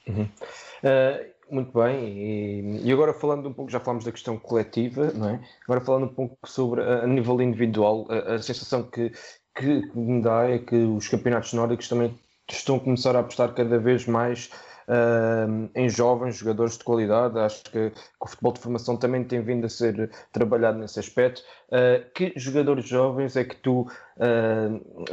[0.06, 0.24] Uhum.
[0.24, 5.30] Uh, muito bem, e, e, agora falando um pouco, já falámos da questão coletiva, não
[5.30, 5.40] é?
[5.64, 9.12] Agora falando um pouco sobre a, a nível individual, a, a, sensação que,
[9.54, 12.18] que me dá é que os campeonatos nórdicos também
[12.50, 14.50] estão a começar a apostar cada vez mais
[14.88, 17.38] uh, em jovens jogadores de qualidade.
[17.38, 21.42] Acho que, que, o futebol de formação também tem vindo a ser trabalhado nesse aspecto.
[21.68, 23.86] Uh, que jogadores jovens é que tu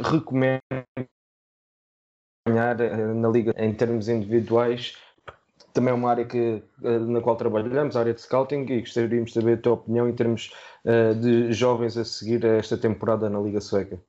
[0.00, 0.60] recomendas?
[2.46, 4.96] ganhar eh, na liga em termos individuais
[5.72, 9.30] também é uma área que, eh, na qual trabalhamos, a área de scouting, e gostaríamos
[9.30, 10.52] de saber a tua opinião em termos
[10.84, 14.02] uh, de jovens a seguir esta temporada na Liga Sueca.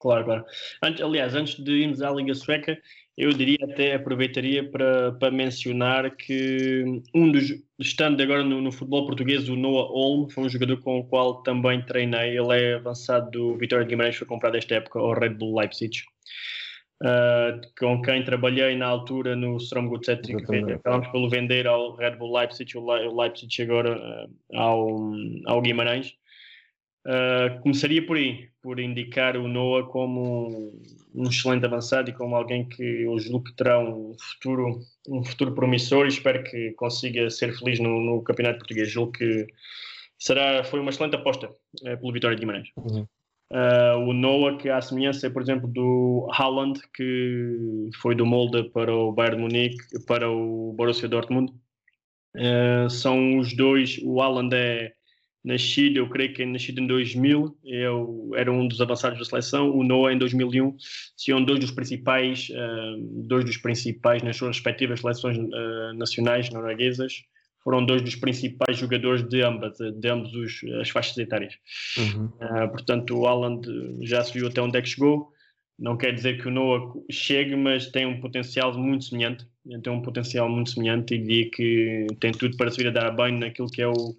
[0.00, 0.44] Claro, claro.
[0.82, 2.76] Antes, aliás, antes de irmos à Liga Sueca,
[3.16, 9.06] eu diria até aproveitaria para, para mencionar que um dos, estando agora no, no, futebol
[9.06, 12.36] português, o Noah Olm, foi um jogador com o qual também treinei.
[12.36, 16.02] Ele é avançado do Vitória de Guimarães, foi comprado esta época ao Red Bull Leipzig
[17.02, 22.36] uh, com quem trabalhei na altura no Stromgutset e acabámos pelo vender ao Red Bull
[22.36, 25.12] Leipzig, o Leipzig agora uh, ao,
[25.46, 26.14] ao Guimarães.
[27.06, 30.72] Uh, começaria por aí, por indicar o Noah como
[31.14, 35.54] um excelente avançado e como alguém que eu julgo que terá um futuro, um futuro
[35.54, 38.90] promissor e espero que consiga ser feliz no, no Campeonato Português.
[38.90, 39.46] Julgo que
[40.18, 42.70] será, foi uma excelente aposta uh, pelo Vitória de Guimarães.
[42.76, 43.06] Uhum.
[43.52, 48.64] Uh, o Noah, que é a semelhança, por exemplo, do Haaland, que foi do Molde
[48.70, 49.76] para o Bayern Munique,
[50.08, 51.52] para o Borussia Dortmund.
[52.34, 54.92] Uh, são os dois, o Haaland é
[55.46, 59.70] nascido, eu creio que é nascido em 2000, eu era um dos avançados da seleção,
[59.70, 60.76] o Noah em 2001,
[61.16, 65.38] são dois dos principais, uh, dois dos principais nas suas respectivas seleções
[65.94, 67.22] nacionais norueguesas,
[67.62, 71.54] foram dois dos principais jogadores de ambas, de ambas os, as faixas etárias.
[71.98, 72.26] Uhum.
[72.26, 73.60] Uh, portanto, o Alan
[74.02, 75.32] já se viu até onde é que chegou.
[75.76, 79.44] Não quer dizer que o Noah chegue, mas tem um potencial muito semelhante.
[79.82, 83.10] Tem um potencial muito semelhante e diria que tem tudo para se vir a dar
[83.10, 84.16] bem naquilo que é o,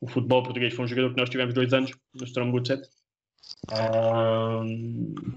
[0.00, 0.74] o futebol português.
[0.74, 2.82] Foi um jogador que nós tivemos dois anos no Storm Goodset.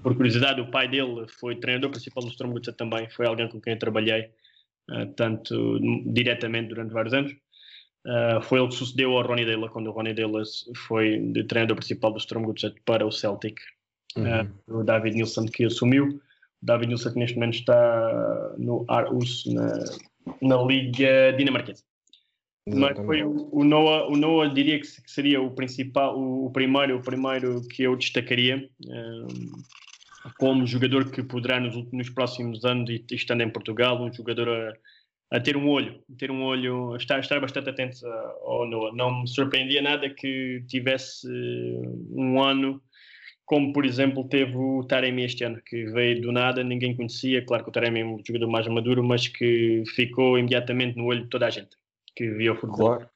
[0.02, 3.08] por curiosidade, o pai dele foi treinador principal do Storm Goodset também.
[3.10, 4.30] Foi alguém com quem eu trabalhei,
[4.90, 5.78] uh, tanto
[6.12, 7.32] diretamente durante vários anos.
[8.06, 10.42] Uh, foi ele que sucedeu ao Ronnie Dela quando o Ronnie Dela
[10.88, 12.44] foi de treinador principal do Storm
[12.84, 13.60] para o Celtic.
[14.16, 14.42] Uhum.
[14.68, 16.06] Uh, o David Nilsson que assumiu.
[16.06, 19.84] O David Nilsson que neste momento está no Aarhus, na,
[20.42, 21.84] na Liga Dinamarquesa.
[22.74, 26.98] Mas foi o, o, Noah, o Noah diria que seria o principal, o, o primeiro,
[26.98, 33.04] o primeiro que eu destacaria uh, como jogador que poderá nos, nos próximos anos, e
[33.12, 37.40] estando em Portugal, um jogador a, a ter um olho, ter um olho, estar, estar
[37.40, 38.94] bastante atento ao Noah.
[38.94, 41.26] Não me surpreendia nada que tivesse
[42.10, 42.80] um ano
[43.44, 47.44] como, por exemplo, teve o Taremi este ano, que veio do nada, ninguém conhecia.
[47.44, 51.24] Claro que o Taremi é um jogador mais maduro, mas que ficou imediatamente no olho
[51.24, 51.79] de toda a gente
[52.14, 52.96] que via o futebol.
[52.96, 53.10] Claro.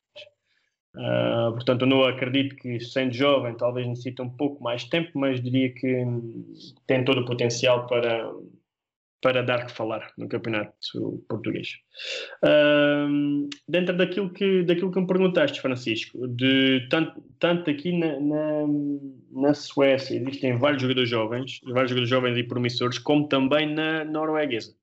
[0.96, 5.10] Uh, portanto, eu não acredito que, sendo jovem, talvez necessite um pouco mais de tempo,
[5.14, 6.04] mas diria que
[6.86, 8.30] tem todo o potencial para,
[9.20, 10.72] para dar que falar no campeonato
[11.28, 11.78] português.
[12.44, 18.66] Um, dentro daquilo que, daquilo que me perguntaste, Francisco, de tanto, tanto aqui na, na,
[19.32, 24.76] na, Suécia existem vários jogadores jovens, vários jogadores jovens e promissores, como também na norueguesa.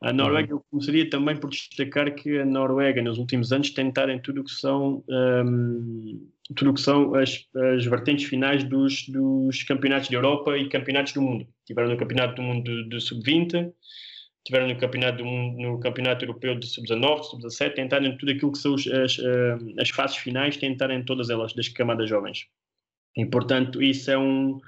[0.00, 4.12] A Noruega, eu começaria também por destacar que a Noruega, nos últimos anos, tem estado
[4.12, 9.64] em tudo o que são, um, tudo que são as, as vertentes finais dos, dos
[9.64, 11.46] campeonatos de Europa e campeonatos do mundo.
[11.66, 13.72] Tiveram no Campeonato do Mundo de Sub-20,
[14.46, 18.52] tiveram no Campeonato, do mundo, no campeonato Europeu de Sub-19, Sub-17, tentaram em tudo aquilo
[18.52, 19.18] que são as,
[19.78, 22.46] as fases finais, tentaram em todas elas, das camadas jovens.
[23.16, 24.60] E, portanto, isso é um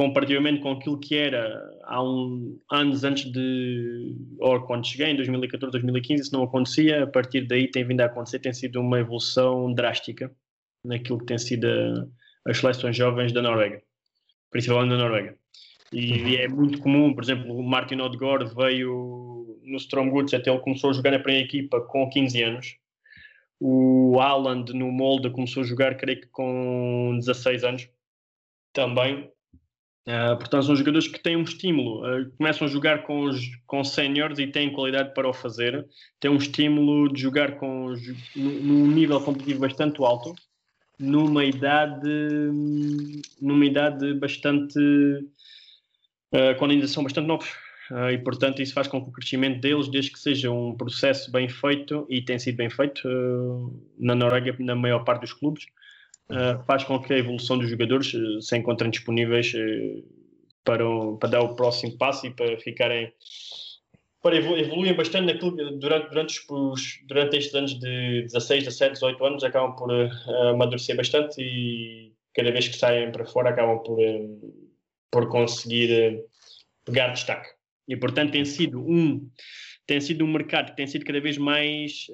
[0.00, 5.70] comparativamente com aquilo que era há um, anos antes de, ou quando cheguei, em 2014,
[5.72, 9.74] 2015, isso não acontecia, a partir daí tem vindo a acontecer, tem sido uma evolução
[9.74, 10.34] drástica
[10.82, 13.82] naquilo que tem sido a, as seleções jovens da Noruega,
[14.50, 15.36] principalmente da Noruega.
[15.92, 20.60] E, e, é muito comum, por exemplo, o Martin Odegaard veio no Stromguts, até ele
[20.60, 22.76] começou a jogar na primeira equipa com 15 anos.
[23.60, 27.90] O Haaland no Molde começou a jogar, creio que com 16 anos
[28.72, 29.30] também.
[30.06, 33.84] Uh, portanto, são jogadores que têm um estímulo, uh, começam a jogar com os com
[33.84, 35.86] séniores e têm qualidade para o fazer,
[36.18, 38.00] têm um estímulo de jogar com os,
[38.34, 40.34] num nível competitivo bastante alto,
[40.98, 42.08] numa idade,
[43.40, 47.48] numa idade bastante, uh, quando ainda são bastante novos.
[48.12, 51.48] e, portanto, isso faz com que o crescimento deles, desde que seja um processo bem
[51.48, 53.06] feito, e tem sido bem feito
[53.98, 55.66] na Noruega, na maior parte dos clubes,
[56.30, 60.04] uh, faz com que a evolução dos jogadores uh, se encontrem disponíveis uh,
[60.64, 63.12] para, o, para dar o próximo passo e para ficarem
[64.22, 69.44] para evoluírem bastante naquilo durante, durante, os, durante estes anos de 16, 17, 18 anos
[69.44, 69.90] acabam por
[70.50, 73.98] amadurecer bastante e cada vez que saem para fora acabam por,
[75.10, 76.22] por conseguir
[76.84, 77.48] pegar destaque.
[77.88, 79.26] E portanto tem sido um
[79.86, 82.06] tem sido um mercado que tem sido cada vez mais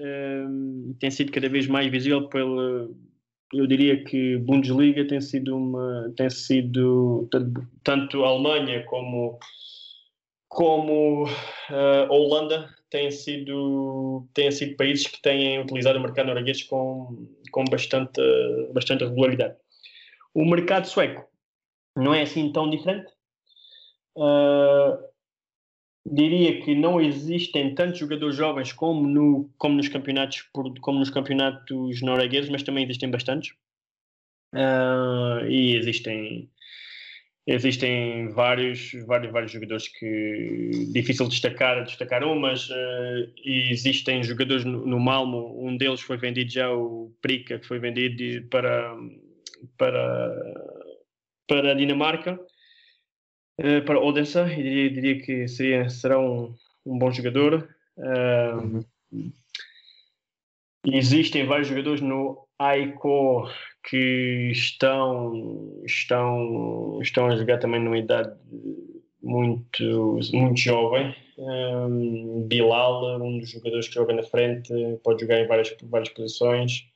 [1.01, 2.97] tem sido cada vez mais visível pelo,
[3.53, 7.29] eu diria que Bundesliga tem sido uma tem sido
[7.85, 9.39] tanto a Alemanha como
[10.49, 16.63] como uh, a Holanda têm sido têm sido países que têm utilizado o mercado norueguês
[16.65, 18.21] com com bastante
[18.73, 19.57] bastante regularidade.
[20.35, 21.25] O mercado sueco
[21.97, 23.11] não é assim tão diferente.
[24.17, 24.99] Uh,
[26.13, 30.43] diria que não existem tantos jogadores jovens como, no, como, nos, campeonatos,
[30.81, 33.55] como nos campeonatos noruegueses, mas também existem bastantes.
[34.55, 36.49] Uh, e existem
[37.47, 44.85] existem vários, vários, vários jogadores que difícil destacar, destacar um, mas uh, existem jogadores no,
[44.85, 48.97] no, Malmo, um deles foi vendido já, o Prika, que foi vendido para,
[49.79, 50.75] para,
[51.47, 52.39] para a Dinamarca.
[53.59, 57.69] Uh, para Odense, e diria, diria, que seria, será um, um bom jogador.
[57.97, 59.33] Uh, uhum.
[60.85, 63.49] Existem vários jogadores no AICO
[63.89, 68.35] que estão, estão, estão a jogar também numa idade
[69.23, 71.15] muito, muito jovem.
[71.39, 76.09] Um, eh, Bilal, um dos jogadores que joga na frente, pode jogar em várias, várias
[76.11, 76.87] posições.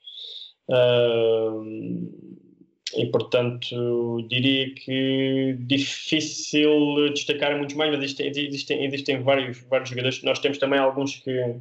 [2.97, 10.23] E portanto, diria que difícil destacar muitos mais, mas existem, existem, existem vários, vários jogadores.
[10.23, 11.61] Nós temos também alguns que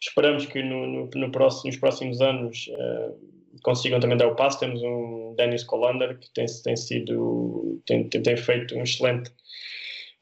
[0.00, 4.60] esperamos que no, no, no próximo, nos próximos anos uh, consigam também dar o passo.
[4.60, 9.30] Temos um Dennis Colander que tem, tem sido tem, tem, tem feito um excelente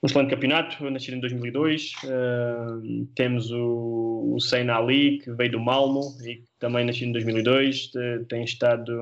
[0.02, 1.92] um excelente campeonato, nascido em 2002.
[1.92, 7.12] Uh, eh, temos o, o Sein Ali, que veio do Malmo e também nascido em
[7.12, 7.90] 2002.
[8.28, 8.92] tem estado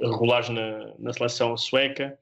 [0.00, 2.18] regulares na, na seleção sueca.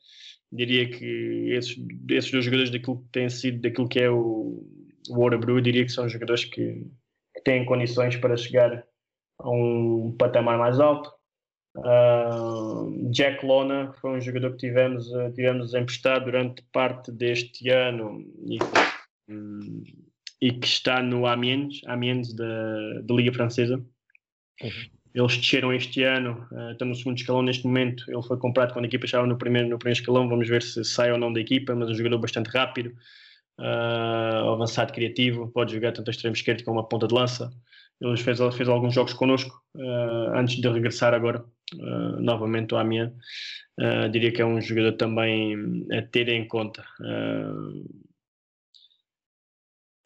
[0.50, 1.76] Diria que esses,
[2.08, 4.64] esses dois jogadores daquilo que tem sido, daquilo que é o,
[5.08, 6.86] o Orebro, diria que são jogadores que,
[7.34, 8.84] que, têm condições para chegar
[9.38, 11.10] a um patamar mais alto.
[11.76, 18.24] Uh, Jack Lona foi um jogador que tivemos, uh, tivemos emprestado durante parte deste ano
[18.46, 18.58] e,
[19.28, 19.82] um,
[20.40, 23.76] e que está no Amiens, Amiens da, da Liga Francesa.
[24.62, 24.95] Uhum.
[25.16, 28.04] Eles desceram este ano, uh, estão no segundo escalão neste momento.
[28.06, 30.28] Ele foi comprado quando a equipa estava no primeiro, no primeiro escalão.
[30.28, 32.94] Vamos ver se sai ou não da equipa, mas um jogador bastante rápido,
[33.58, 35.50] uh, avançado, criativo.
[35.54, 37.50] Pode jogar tanto a extremo esquerdo como a ponta de lança.
[37.98, 41.42] Ele fez, fez alguns jogos connosco uh, antes de regressar agora
[42.20, 43.10] novamente ao Amiens.
[44.12, 46.84] diria que é um jogador também a ter em conta.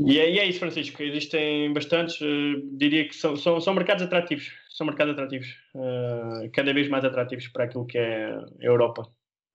[0.07, 1.03] E é, e é, isso, Francisco.
[1.03, 4.51] Existem bastantes, uh, diria que são, são, são mercados atrativos.
[4.81, 5.59] São mercados atrativos.
[5.75, 9.07] Uh, cada vez mais atrativos para aquilo que é a Europa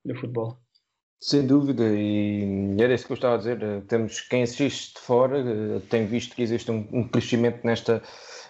[0.05, 0.59] do futebol.
[1.19, 3.59] Sem dúvida, e era isso que eu estava a dizer.
[3.63, 8.03] Eh, temos quem assiste de fora, tem visto que existe um, um crescimento nesta,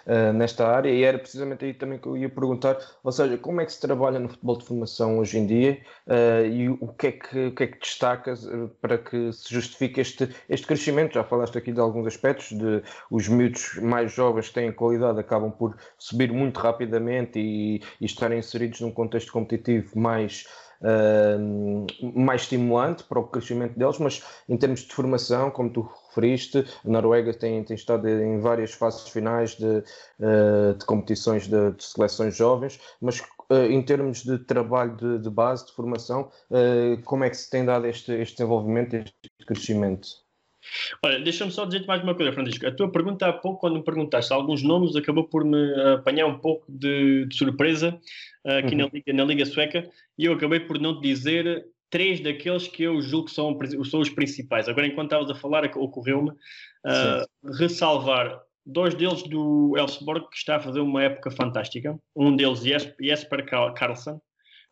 [0.06, 3.60] uh, nesta área e era precisamente aí também que eu ia perguntar, ou seja, como
[3.60, 7.08] é que se trabalha no futebol de formação hoje em dia uh, e o que
[7.08, 8.48] é que, o que, é que destacas
[8.80, 11.14] para que se justifique este, este crescimento?
[11.14, 15.50] Já falaste aqui de alguns aspectos, de os miúdos mais jovens que têm qualidade acabam
[15.50, 20.46] por subir muito rapidamente e, e estarem inseridos num contexto competitivo mais
[20.80, 21.86] uh,
[22.18, 26.88] mais estimulante para o crescimento deles, mas em termos de formação, como tu referiste, a
[26.88, 32.36] Noruega tem, tem estado em várias fases finais de, uh, de competições de, de, seleções
[32.36, 36.30] jovens, mas uh, em termos de trabalho de, de base, de formação,
[37.04, 40.08] como é que se tem dado este, este desenvolvimento, este crescimento?
[41.04, 42.66] Olha, deixa-me só dizer-te mais uma coisa, Francisco.
[42.66, 46.38] A tua pergunta há pouco, quando me perguntaste alguns nomes, acabou por me apanhar um
[46.38, 47.98] pouco de, de surpresa
[48.44, 48.82] uh, aqui uhum.
[48.82, 49.88] na, Liga, na Liga Sueca
[50.18, 54.00] e eu acabei por não te dizer três daqueles que eu julgo que são, são
[54.00, 54.68] os principais.
[54.68, 60.60] Agora, enquanto estavas a falar, ocorreu-me uh, ressalvar dois deles do Elfsborg, que está a
[60.60, 61.98] fazer uma época fantástica.
[62.14, 64.20] Um deles, Jesper Carlsen,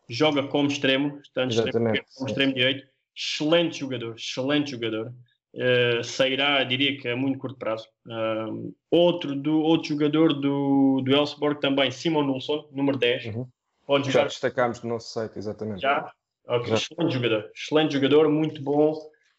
[0.09, 2.85] joga como extremo, está extremo, como extremo direito.
[3.15, 5.13] Excelente jogador, excelente jogador.
[5.53, 7.87] Uh, sairá, diria que a muito curto prazo.
[8.05, 13.27] Uh, outro, do, outro jogador do, do Elfsborg também, Simon Nilsson, número 10.
[13.27, 13.47] Uhum.
[13.85, 14.23] Pode jogar.
[14.23, 15.81] Já destacámos no nosso site, exatamente.
[15.81, 16.11] Já?
[16.47, 16.75] Ok, Já.
[16.75, 17.51] excelente jogador.
[17.55, 18.93] Excelente jogador, muito bom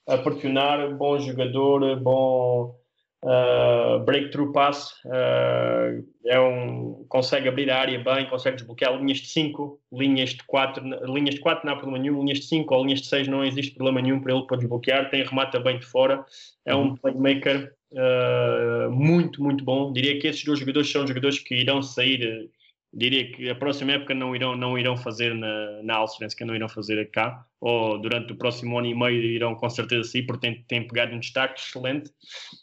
[0.06, 2.76] a pressionar, bom jogador, bom
[3.24, 4.92] uh, breakthrough pass.
[5.04, 10.44] Uh, é um, consegue abrir a área bem, consegue desbloquear linhas de 5, linhas de
[10.44, 13.28] 4, linhas de 4 não há problema nenhum, linhas de 5 ou linhas de 6
[13.28, 16.24] não existe problema nenhum para ele para desbloquear, tem remata bem de fora,
[16.64, 16.96] é um uhum.
[16.96, 19.92] playmaker uh, muito, muito bom.
[19.92, 22.48] Diria que esses dois jogadores são jogadores que irão sair
[22.92, 26.04] diria que a próxima época não irão, não irão fazer na, na
[26.36, 30.08] que não irão fazer cá, ou durante o próximo ano e meio irão com certeza
[30.08, 32.10] sair, porque têm, têm pegado um destaque excelente.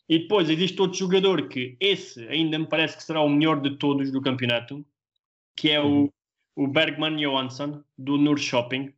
[0.10, 3.78] E depois existe outro jogador que esse ainda me parece que será o melhor de
[3.78, 4.86] todos do campeonato,
[5.56, 6.12] que é o,
[6.56, 8.94] o Bergman Johansson, do Nur Shopping.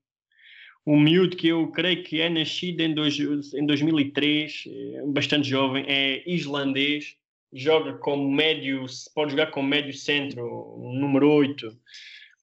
[0.87, 5.83] Um miúdo que eu creio que é nascido em, dois, em 2003, é bastante jovem,
[5.87, 7.17] é islandês,
[7.53, 11.77] joga como médio, pode jogar como médio centro, número 8,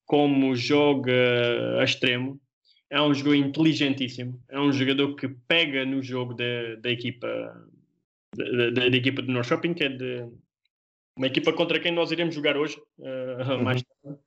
[0.04, 1.12] como joga
[1.80, 2.40] a extremo.
[2.90, 7.26] É um jogador inteligentíssimo, é um jogador que pega no jogo da, da equipa
[8.36, 10.28] da, da, da, equipa do Norrköping, que é de
[11.16, 14.18] uma equipa contra quem nós iremos jogar hoje, uh, mais tarde.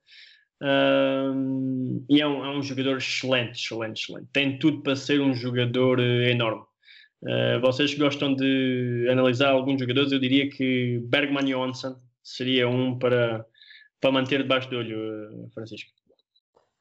[0.62, 4.28] Uh, e é um, é um jogador excelente, excelente, excelente.
[4.32, 6.64] Tem tudo para ser um jogador uh, enorme.
[7.26, 13.44] Uh, vocês gostam de analisar alguns jogadores, eu diria que Bergman Johansson seria um para,
[14.00, 15.90] para manter debaixo do olho, uh, Francisco.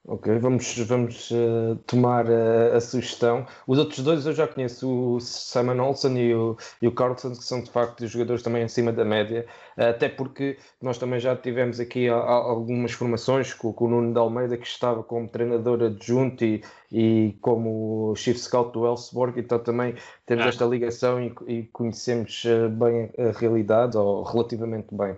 [0.07, 3.43] Ok, vamos, vamos uh, tomar a, a, sugestão.
[3.65, 7.43] Os outros dois eu já conheço, o Simon Olsen e o, e o Carlson, que
[7.43, 11.79] são de facto jogadores também acima da média, uh, até porque nós também já tivemos
[11.79, 15.81] aqui a, a, algumas formações com, com, o Nuno de Almeida, que estava como treinador
[15.81, 19.95] adjunto e, e como chief scout do Elfsborg, então também
[20.27, 20.49] temos ah.
[20.49, 25.17] esta ligação e, e conhecemos uh, bem a realidade, ou relativamente bem.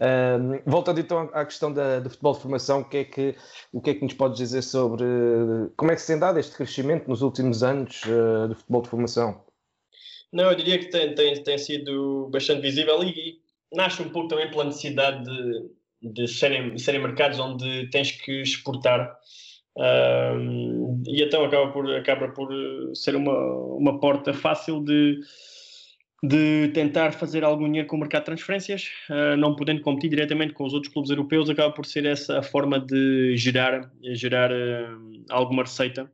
[0.00, 3.36] Um, voltando então à questão da, do futebol de formação, o que, é que,
[3.70, 5.04] o que é que nos podes dizer sobre
[5.76, 8.88] como é que se tem dado este crescimento nos últimos anos uh, do futebol de
[8.88, 9.44] formação?
[10.32, 13.40] Não, eu diria que tem, tem, tem sido bastante visível e,
[13.72, 19.16] nasce um pouco também pela necessidade de, de serem, serem mercados onde tens que exportar.
[19.76, 22.50] Um, e então acaba por, acaba por
[22.94, 23.36] ser uma,
[23.76, 25.20] uma porta fácil de,
[26.22, 30.52] de tentar fazer algum dinheiro com o mercado de transferências, uh, não podendo competir diretamente
[30.52, 35.24] com os outros clubes europeus, acaba por ser essa a forma de gerar, gerar uh,
[35.30, 36.10] alguma receita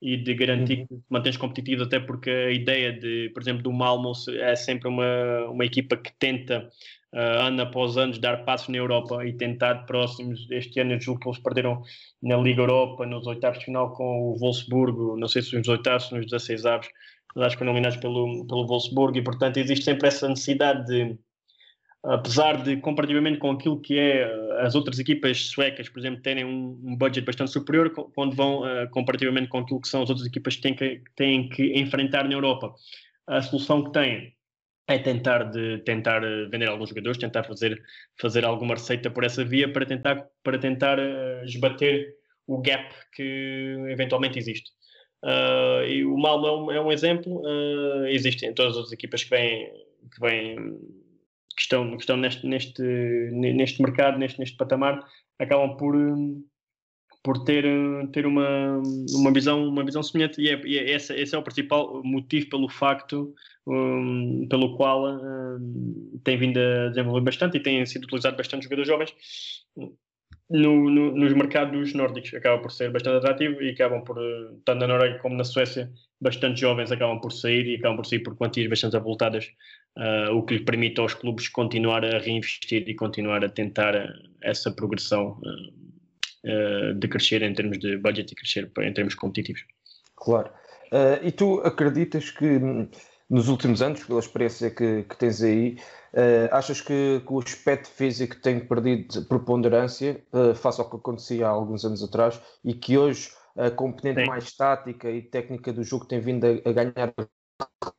[0.00, 0.86] e de garantir uhum.
[0.86, 4.88] que te mantens competitivo, até porque a ideia de, por exemplo, do Malmo é sempre
[4.88, 6.68] uma, uma equipa que tenta
[7.12, 11.20] uh, ano após ano dar passos na Europa e tentar próximos, este ano eu julgo
[11.20, 11.82] que eles perderam
[12.22, 16.12] na Liga Europa, nos oitavos de final com o Wolfsburgo, não sei se nos oitavos,
[16.12, 16.88] nos 16 avos,
[17.42, 21.18] acho que foram nominados pelo, pelo Wolfsburg e, portanto, existe sempre essa necessidade de,
[22.04, 26.44] apesar de, comparativamente com aquilo que é eh, as outras equipas suecas, por exemplo, terem
[26.44, 30.26] um, um budget bastante superior, quando vão, uh, comparativamente com aquilo que são as outras
[30.26, 32.74] equipas que têm que, têm que enfrentar na Europa,
[33.26, 34.34] a solução que têm
[34.86, 37.78] é tentar de tentar eh, vender alguns jogadores, tentar fazer
[38.18, 40.98] fazer alguma receita por essa via para tentar para tentar
[41.44, 42.14] esbater
[42.46, 44.70] o gap que eventualmente existe.
[45.24, 47.40] Uh, e o Malmo é um, é um exemplo.
[47.40, 49.70] Uh, existem todas as equipas que vêm,
[50.12, 50.56] que, vêm,
[51.56, 55.04] que estão, que estão neste, neste, neste mercado, neste, neste patamar,
[55.38, 55.94] acabam por,
[57.22, 57.64] por ter,
[58.12, 58.80] ter uma,
[59.12, 62.48] uma, visão, uma visão semelhante e, é, e é, esse, esse, é o principal motivo
[62.48, 63.34] pelo facto
[63.66, 68.88] um, pelo qual um, tem vindo a desenvolver bastante e tem sido utilizado bastante jogadores
[68.88, 69.14] jovens
[70.50, 72.34] no, no, nos mercados nórdicos.
[72.34, 74.18] Acaba por ser bastante atrativo e acabam por,
[74.64, 75.90] tanto na Noruega como na Suécia,
[76.20, 79.50] bastante jovens acabam por sair e acabam por sair por quantias bastante avultadas,
[79.96, 83.94] uh, o que lhe permite aos clubes continuar a reinvestir e continuar a tentar
[84.42, 89.64] essa progressão uh, uh, de crescer em termos de budget e crescer em termos competitivos.
[90.16, 90.50] Claro.
[91.22, 92.88] e tu acreditas que hum,
[93.30, 95.76] nos últimos anos, pela experiência que, que tens aí,
[96.14, 101.46] uh, achas que, que, o aspecto físico tem perdido preponderância uh, face ao que acontecia
[101.46, 104.26] há alguns anos atrás e que hoje a componente Sim.
[104.26, 107.12] mais tática e técnica do jogo tem vindo a, a ganhar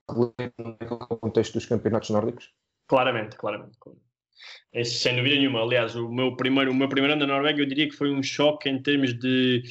[0.10, 2.53] no contexto dos campeonatos nórdicos?
[2.88, 3.78] Claramente, claramente.
[4.72, 5.62] Esse, sem dúvida nenhuma.
[5.62, 8.24] Aliás, o meu, primeiro, o meu primeiro ano na Noruega eu diria que foi um
[8.24, 9.64] choque em termos de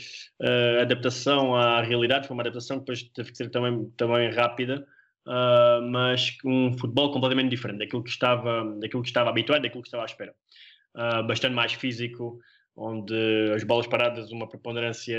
[0.42, 2.26] uh, adaptação à realidade.
[2.26, 4.86] Foi uma adaptação que depois teve que ser também, também rápida
[5.28, 9.88] uh, mas um futebol completamente diferente daquilo que estava, daquilo que estava habituado, daquilo que
[9.88, 10.34] estava à espera.
[10.96, 12.38] Uh, bastante mais físico,
[12.74, 13.14] onde
[13.54, 15.18] as bolas paradas, uma preponderância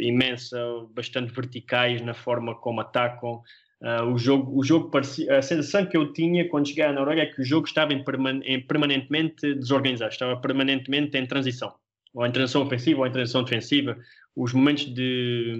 [0.00, 0.58] imensa,
[0.94, 3.42] bastante verticais na forma como atacam.
[3.80, 7.22] Uh, o jogo, o jogo parecia, a sensação que eu tinha quando cheguei à Noruega
[7.22, 11.72] é que o jogo estava em, perman em permanentemente desorganizado, estava permanentemente em transição,
[12.12, 13.96] ou em transição ofensiva ou em transição defensiva,
[14.36, 15.54] os momentos de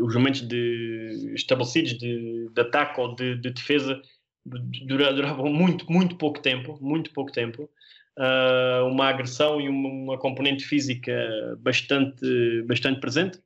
[0.00, 4.00] os momentos de estabelecidos de, de ataque ou de, de defesa
[4.86, 7.68] duravam muito muito pouco tempo muito pouco tempo.
[8.18, 11.12] Uh, uma agressão e uma, uma, componente física
[11.60, 13.40] bastante bastante presente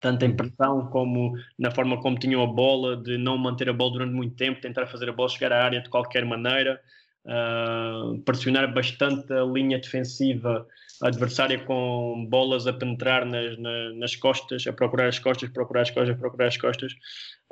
[0.00, 3.94] tanto em pressão como na forma como tinham a bola de não manter a bola
[3.94, 6.80] durante muito tempo tentar fazer a bola chegar à área de qualquer maneira
[7.26, 10.64] uh, pressionar bastante a linha defensiva
[11.02, 13.58] adversária com bolas a penetrar nas,
[13.96, 16.92] nas costas, a procurar as costas, procurar as costas, procurar as costas.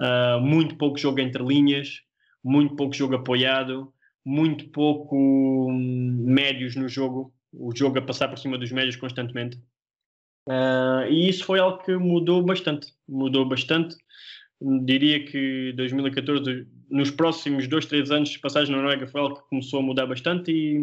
[0.01, 2.01] Uh, muito pouco jogo entre linhas,
[2.43, 3.93] muito pouco jogo apoiado,
[4.25, 5.17] muito pouco
[5.71, 9.59] hum, médios no jogo, o jogo a passar por cima dos médios constantemente.
[10.49, 13.97] Uh, e isso foi algo que mudou bastante, mudou bastante.
[14.61, 19.49] Diria que 2014, nos próximos dois, três anos de passagem na Noruega, foi algo que
[19.49, 20.79] começou a mudar bastante e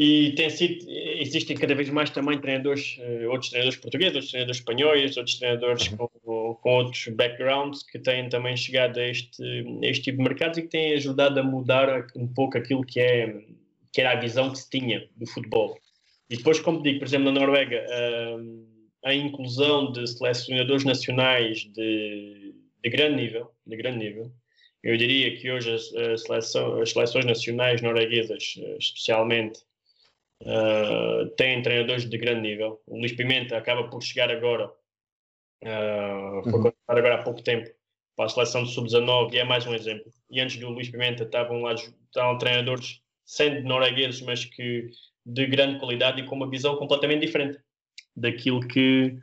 [0.00, 4.60] e tem sido, existem cada vez mais também treinadores, eh, outros treinadores portugueses, outros treinadores
[4.60, 6.08] espanhóis, outros treinadores com,
[6.54, 10.62] com, outros backgrounds que têm também chegado a este, a este tipo de mercados e
[10.62, 13.42] que têm ajudado a mudar um pouco aquilo que, é,
[13.92, 15.76] que era a visão que se tinha do futebol.
[16.30, 17.84] E depois, como digo, por exemplo, na Noruega,
[19.02, 24.30] a, a inclusão de selecionadores nacionais de, de grande nível, de grande nível,
[24.84, 29.66] eu diria que hoje as, seleção, as seleções nacionais norueguesas, eh, especialmente,
[30.42, 32.80] Uh, tem treinadores de grande nível.
[32.86, 34.68] O Luís Pimenta acaba por chegar agora,
[35.64, 36.72] uh, foi uhum.
[36.86, 37.68] agora há pouco tempo
[38.16, 40.12] para a seleção do Sub-19 e é mais um exemplo.
[40.30, 44.90] E antes do Luís Pimenta estavam lá estavam treinadores, sendo noruegueses, mas que
[45.26, 47.58] de grande qualidade e com uma visão completamente diferente
[48.16, 49.16] daquilo que,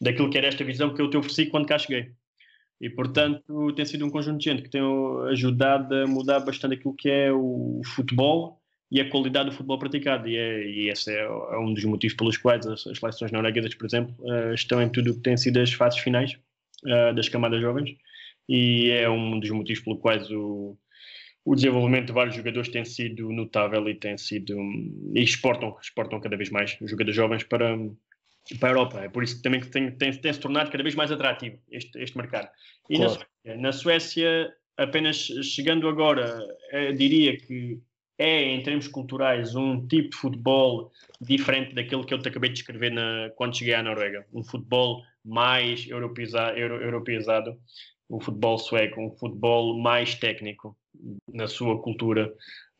[0.00, 2.12] daquilo que era esta visão que eu te ofereci quando cá cheguei.
[2.80, 4.80] E, portanto, tem sido um conjunto de gente que tem
[5.30, 8.59] ajudado a mudar bastante aquilo que é o futebol
[8.90, 10.28] e a qualidade do futebol praticado.
[10.28, 13.74] E, é, e esse é, é, um dos motivos pelos quais as, as seleções norueguesas,
[13.74, 16.36] por exemplo, uh, estão em tudo o que tem sido as fases finais
[16.84, 17.96] uh, das camadas jovens.
[18.48, 20.76] E é um dos motivos pelos quais o,
[21.44, 24.56] o desenvolvimento de vários jogadores tem sido notável e tem sido
[25.14, 27.78] e exportam, exportam cada vez mais jogadores jovens para,
[28.58, 29.00] para a Europa.
[29.04, 31.96] É por isso que também tem, tem, tem se tornado cada vez mais atrativo este,
[32.02, 32.48] este mercado.
[32.88, 33.12] E claro.
[33.12, 37.80] na, Suécia, na Suécia, apenas chegando agora, eh, diria que
[38.20, 40.92] é, em termos culturais, um tipo de futebol
[41.22, 44.26] diferente daquele que eu te acabei de descrever na, quando cheguei à Noruega.
[44.30, 47.58] Um futebol mais europeizado, euro, europeizado,
[48.10, 50.76] um futebol sueco, um futebol mais técnico
[51.32, 52.30] na sua cultura.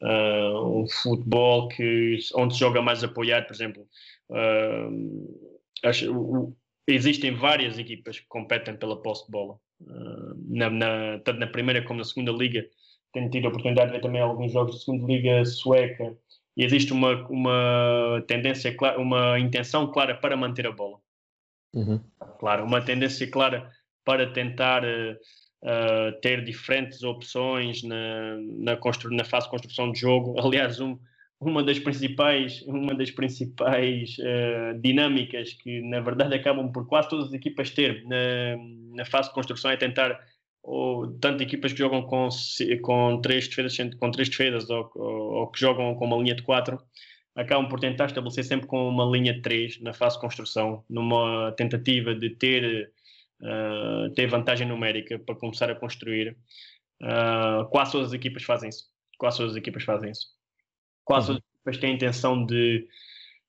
[0.02, 3.88] Uh, um futebol que, onde se joga mais apoiado, por exemplo.
[4.28, 11.18] Uh, acho, uh, existem várias equipas que competem pela posse de bola, ah, na, na,
[11.20, 12.68] tanto na primeira como na segunda liga
[13.12, 16.16] tenho tido a oportunidade de ver também alguns jogos de segunda liga sueca
[16.56, 20.98] e existe uma, uma tendência, uma intenção clara para manter a bola.
[21.74, 22.00] Uhum.
[22.38, 23.70] Claro, uma tendência clara
[24.04, 28.78] para tentar uh, ter diferentes opções na, na,
[29.10, 30.34] na fase de construção de jogo.
[30.40, 30.98] Aliás, um,
[31.40, 37.28] uma das principais, uma das principais uh, dinâmicas que, na verdade, acabam por quase todas
[37.28, 40.18] as equipas ter na, na fase de construção é tentar
[40.62, 42.28] ou tanto equipas que jogam com,
[42.82, 46.42] com três defesas, com três defesas ou, ou, ou, que jogam com uma linha de
[46.42, 46.78] quatro,
[47.34, 52.14] acabam por tentar estabelecer sempre com uma linha 3 na fase de construção, numa tentativa
[52.14, 52.92] de ter,
[53.42, 56.36] uh, ter vantagem numérica para começar a construir.
[57.02, 58.84] Uh, quase todas as equipas fazem isso.
[59.18, 60.26] Quase todas as equipas fazem isso.
[61.04, 62.86] Quase todas as equipas têm a intenção de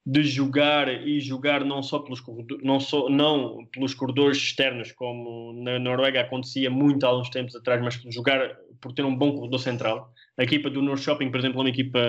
[0.06, 2.22] de jogar e jogar não só pelos
[2.64, 7.82] não só não pelos corredores externos como na Noruega acontecia muito há uns tempos atrás
[7.82, 10.12] mas jogar por ter um bom corredor central.
[10.38, 11.99] A equipa do North Shopping por exemplo é uma equipa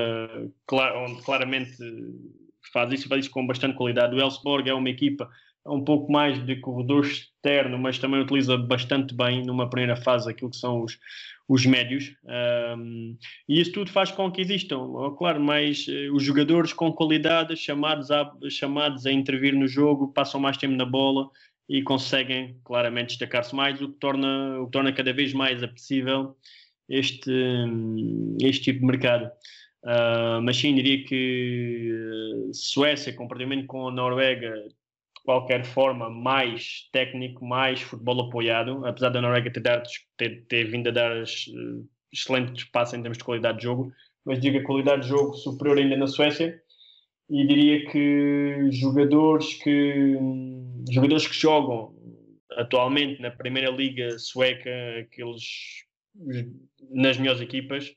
[0.72, 1.76] onde claramente
[2.72, 4.16] faz isso faz isso com bastante qualidade.
[4.16, 5.28] O Elfsborg é uma equipa
[5.66, 10.51] um pouco mais de corredor externo mas também utiliza bastante bem numa primeira fase aquilo
[10.51, 10.99] que são os
[11.53, 12.16] os médios,
[12.78, 13.14] um,
[13.46, 14.88] e isso tudo faz com que existam,
[15.18, 20.40] claro, mais uh, os jogadores com qualidade chamados a, chamados a intervir no jogo, passam
[20.40, 21.28] mais tempo na bola
[21.68, 26.34] e conseguem claramente destacar-se mais, o que torna, o que torna cada vez mais apetecível
[26.88, 27.30] este,
[28.40, 29.30] este tipo de mercado.
[29.84, 34.55] Uh, mas sim, diria que Suécia, comparativamente com a Noruega,
[35.24, 39.82] qualquer forma mais técnico, mais futebol apoiado, apesar da Noruega ter, dar,
[40.16, 43.92] ter, ter vindo a dar uh, excelente espaço em termos de qualidade de jogo,
[44.24, 46.60] mas digo a qualidade de jogo superior ainda na Suécia
[47.30, 50.18] e diria que jogadores que
[50.90, 51.94] jogadores que jogam
[52.56, 54.70] atualmente na primeira liga sueca,
[55.00, 55.42] aqueles
[56.90, 57.94] nas melhores equipas,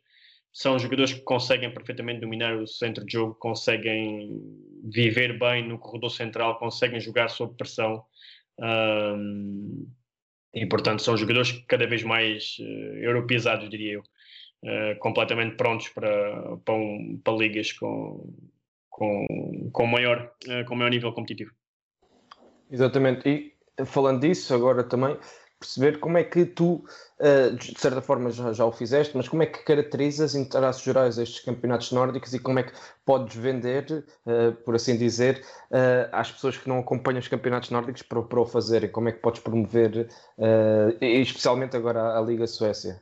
[0.56, 4.42] são jogadores que conseguem perfeitamente dominar o centro de jogo, conseguem
[4.86, 8.06] viver bem no corredor central, conseguem jogar sob pressão.
[8.58, 9.86] Um,
[10.54, 16.56] e, portanto, são jogadores cada vez mais uh, europeizados, diria eu, uh, completamente prontos para,
[16.64, 18.34] para, um, para ligas com,
[18.90, 19.26] com,
[19.74, 21.52] com, maior, uh, com maior nível competitivo.
[22.72, 23.28] Exatamente.
[23.28, 25.18] E falando disso, agora também
[25.66, 26.86] perceber como é que tu,
[27.20, 30.84] uh, de certa forma já, já, o fizeste, mas como é que caracterizas em traços
[30.84, 32.74] gerais estes campeonatos nórdicos e como é que
[33.06, 38.04] podes vender, uh, por assim dizer, uh, às pessoas que não acompanham os campeonatos nórdicos
[38.04, 38.90] para, para o fazerem?
[38.90, 40.08] Como é que podes promover,
[41.02, 43.02] especialmente agora a Liga Suécia?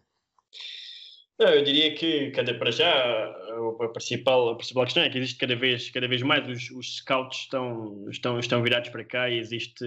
[1.40, 5.56] Eu diria que cada para já a principal, a principal questão é que existe cada
[5.56, 9.84] vez, cada vez mais os, os scouts estão, estão, estão virados para cá e existe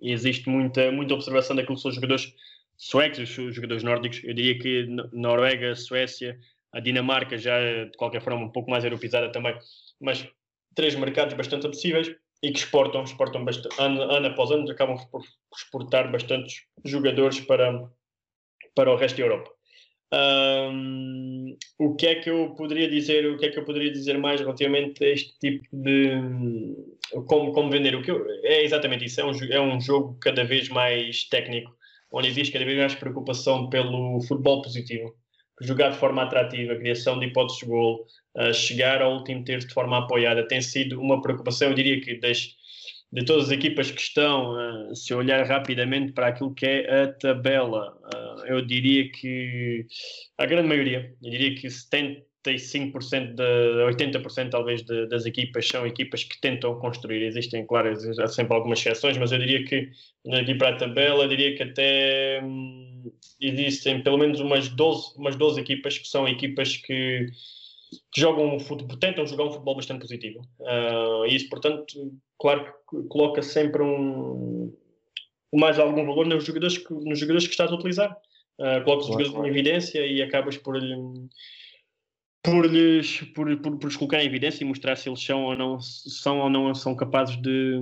[0.00, 2.34] existe muita, muita observação daquilo que são os jogadores
[2.76, 4.22] suecos, os jogadores nórdicos.
[4.24, 6.38] Eu diria que Noruega, Suécia,
[6.72, 9.56] a Dinamarca já de qualquer forma um pouco mais europeizada também,
[10.00, 10.26] mas
[10.74, 15.22] três mercados bastante acessíveis e que exportam, exportam bastante, ano, ano após ano, acabam por
[15.54, 17.88] exportar bastantes jogadores para,
[18.74, 19.50] para o resto da Europa.
[20.12, 24.18] Um, o que é que eu poderia dizer o que é que eu poderia dizer
[24.18, 26.74] mais relativamente a este tipo de
[27.26, 27.94] como, como vender?
[27.94, 31.72] O que eu, é exatamente isso é um, é um jogo cada vez mais técnico
[32.12, 35.14] onde existe cada vez mais preocupação pelo futebol positivo.
[35.62, 38.06] Jogar de forma atrativa criação de hipóteses de gol
[38.36, 42.18] uh, chegar ao último terço de forma apoiada tem sido uma preocupação eu diria que
[42.18, 42.56] das
[43.12, 47.12] de todas as equipas que estão, uh, se olhar rapidamente para aquilo que é a
[47.12, 49.86] tabela, uh, eu diria que
[50.38, 56.22] a grande maioria, eu diria que 75%, de, 80% talvez de, das equipas são equipas
[56.22, 57.24] que tentam construir.
[57.24, 59.90] Existem, claro, há sempre algumas exceções, mas eu diria que,
[60.32, 65.34] aqui para a tabela, eu diria que até hum, existem pelo menos umas 12, umas
[65.34, 67.26] 12 equipas que são equipas que
[68.12, 70.40] que jogam futebol, tentam jogar um futebol bastante positivo.
[70.60, 74.72] Uh, e isso, portanto, claro que coloca sempre um,
[75.52, 78.16] mais algum valor nos jogadores que, nos jogadores que estás a utilizar.
[78.58, 80.78] Uh, colocas os jogadores em evidência e acabas por,
[82.42, 85.80] por lhes por, por, por colocar em evidência e mostrar se eles são ou não
[85.80, 87.80] são ou não são capazes de,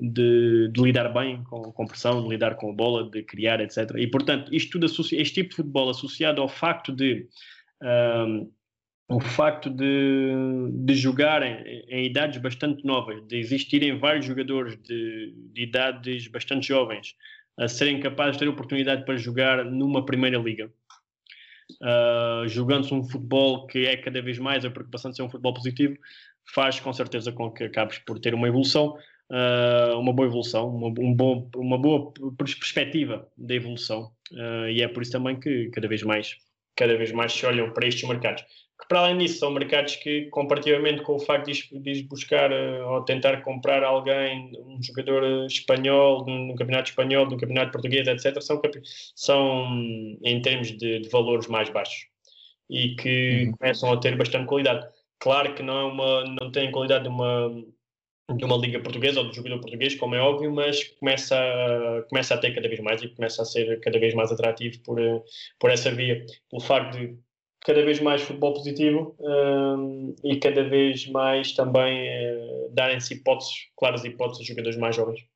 [0.00, 3.92] de, de lidar bem com, com pressão, de lidar com a bola, de criar, etc.
[3.96, 7.28] E portanto, isto tudo este tipo de futebol associado ao facto de
[7.82, 8.50] um,
[9.08, 10.32] o facto de,
[10.72, 17.14] de jogarem em idades bastante novas, de existirem vários jogadores de, de idades bastante jovens
[17.58, 20.70] a serem capazes de ter oportunidade para jogar numa primeira liga,
[21.80, 25.54] uh, jogando-se um futebol que é cada vez mais a preocupação de ser um futebol
[25.54, 25.96] positivo,
[26.52, 28.98] faz com certeza com que acabes por ter uma evolução,
[29.30, 34.88] uh, uma boa evolução, uma, um bom, uma boa perspectiva de evolução, uh, e é
[34.88, 36.36] por isso também que cada vez mais
[36.76, 38.44] cada vez mais se olham para estes mercados
[38.78, 42.88] que para além disso são mercados que, comparativamente com o facto de, de buscar uh,
[42.88, 48.40] ou tentar comprar alguém, um jogador eh, espanhol, no campeonato espanhol, no campeonato português, etc.,
[48.42, 48.60] são,
[49.14, 49.66] são
[50.22, 52.06] em termos de, de valores mais baixos
[52.68, 53.52] e que uhum.
[53.52, 54.86] começam a ter bastante qualidade.
[55.18, 57.48] Claro que não, é uma, não tem qualidade de uma,
[58.34, 62.34] de uma liga portuguesa ou de jogador português, como é óbvio, mas começa a, começa
[62.34, 65.22] a ter cada vez mais e começa a ser cada vez mais atrativo por, eh,
[65.58, 67.16] por essa via, pelo facto de
[67.66, 74.04] cada vez mais futebol positivo um, e cada vez mais também uh, darem-se hipóteses, claras
[74.04, 75.26] hipóteses a jogadores mais jovens.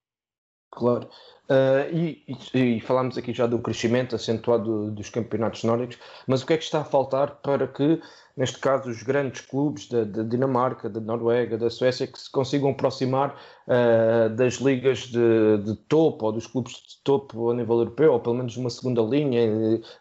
[0.70, 1.08] Claro.
[1.48, 2.24] Uh, e,
[2.54, 6.56] e, e, falámos aqui já do crescimento acentuado dos campeonatos nórdicos, mas o que é
[6.56, 8.00] que está a faltar para que,
[8.36, 12.70] neste caso, os grandes clubes da, da Dinamarca, da Noruega, da Suécia, que se consigam
[12.70, 18.12] aproximar uh, das ligas de, de, topo ou dos clubes de topo a nível europeu,
[18.12, 19.50] ou pelo menos uma segunda linha,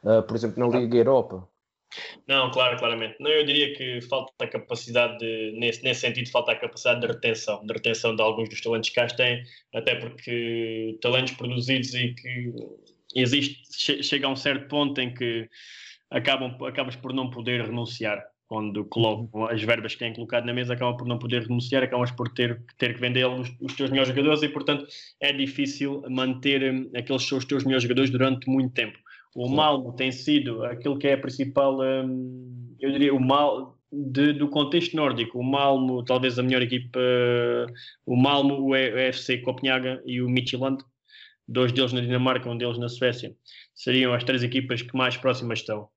[0.04, 1.50] uh, por exemplo, na Liga Europa?
[2.28, 3.16] Não, claro, claramente.
[3.20, 7.08] Não, eu diria que falta a capacidade, de, nesse, nesse sentido, falta a capacidade de
[7.08, 12.14] retenção, de retenção de alguns dos talentos que cá têm, até porque talentos produzidos e
[12.14, 12.54] que
[13.16, 15.50] existe, chega a um certo ponto em que
[16.10, 18.24] acabam, acabas por não poder renunciar.
[18.48, 22.10] Quando colocam as verbas que têm colocado na mesa, acabam por não poder renunciar, acabas
[22.10, 24.88] por ter, ter que vender os, os teus melhores jogadores e, portanto,
[25.20, 28.98] é difícil manter hum, aqueles são os teus melhores jogadores durante muito tempo.
[29.36, 34.34] O Malmo tem sido aquilo que é a principal, hum, eu diria, o mal de,
[34.34, 35.40] do contexto nórdico.
[35.40, 37.00] O Malmo, talvez a melhor equipa,
[38.06, 40.84] o Malmo, o EFC Copenhaga e o Midtjylland,
[41.48, 43.36] dois deles na Dinamarca, um deles na Suécia,
[43.74, 45.90] seriam as três equipas que mais próximas estão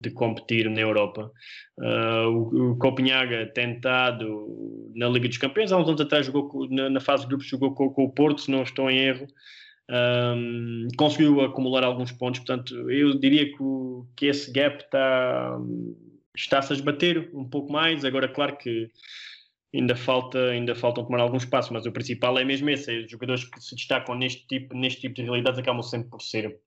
[0.00, 1.30] de competir na Europa.
[1.78, 6.88] Uh, o, o Copenhaga tentado na Liga dos Campeões, há uns anos atrás jogou na,
[6.88, 9.26] na fase de grupos jogou com, com, o Porto, se não estou em erro,
[9.90, 15.58] um, conseguiu acumular alguns pontos, portanto, eu diria que, o, que esse gap está,
[16.36, 18.04] está-se a esbater um pouco mais.
[18.04, 18.88] Agora, claro que
[19.74, 23.10] ainda, falta, ainda faltam tomar alguns passos, mas o principal é mesmo esse: é os
[23.10, 26.60] jogadores que se destacam neste tipo, neste tipo de realidades acabam sempre por ser,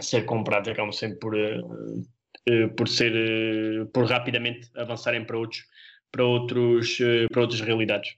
[0.00, 2.00] ser comprados, acabam sempre por, uh,
[2.48, 5.64] uh, por ser uh, por rapidamente avançarem para outros
[6.12, 6.98] para outros
[7.32, 8.14] para outras realidades.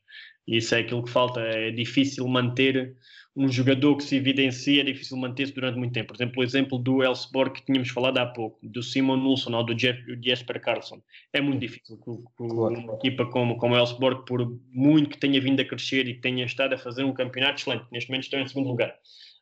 [0.47, 1.41] E isso é aquilo que falta.
[1.41, 2.95] É difícil manter
[3.37, 6.09] um jogador que se evidencia é difícil manter-se durante muito tempo.
[6.09, 9.65] Por exemplo, o exemplo do Elfsborg que tínhamos falado há pouco, do Simon Nilsson ou
[9.65, 11.03] do Jesper Carlson.
[11.33, 12.11] É muito difícil que,
[12.43, 16.21] uma equipa como, como o Elfsborg, por muito que tenha vindo a crescer e que
[16.21, 18.95] tenha estado a fazer um campeonato excelente, neste momento estão em segundo lugar.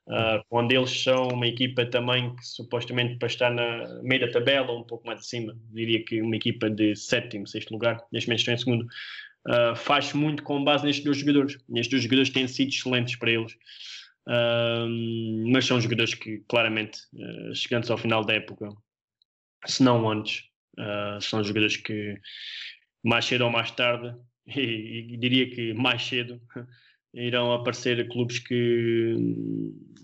[0.07, 4.73] Uh, quando eles são uma equipa também que supostamente para estar na meio da tabela
[4.73, 8.41] ou um pouco mais acima, diria que uma equipa de sétimo, sexto lugar, neste momento
[8.41, 8.87] estão em segundo
[9.49, 11.55] uh, faz muito com base nestes dois jogadores.
[11.75, 13.53] Estes dois jogadores têm sido excelentes para eles.
[14.27, 18.69] Uh, mas são jogadores que claramente, uh, chegando ao final da época,
[19.67, 20.45] se não antes,
[20.79, 22.17] uh, são jogadores que
[23.05, 24.15] mais cedo ou mais tarde,
[24.47, 26.41] e, e diria que mais cedo,
[27.15, 29.15] irão aparecer clubes que,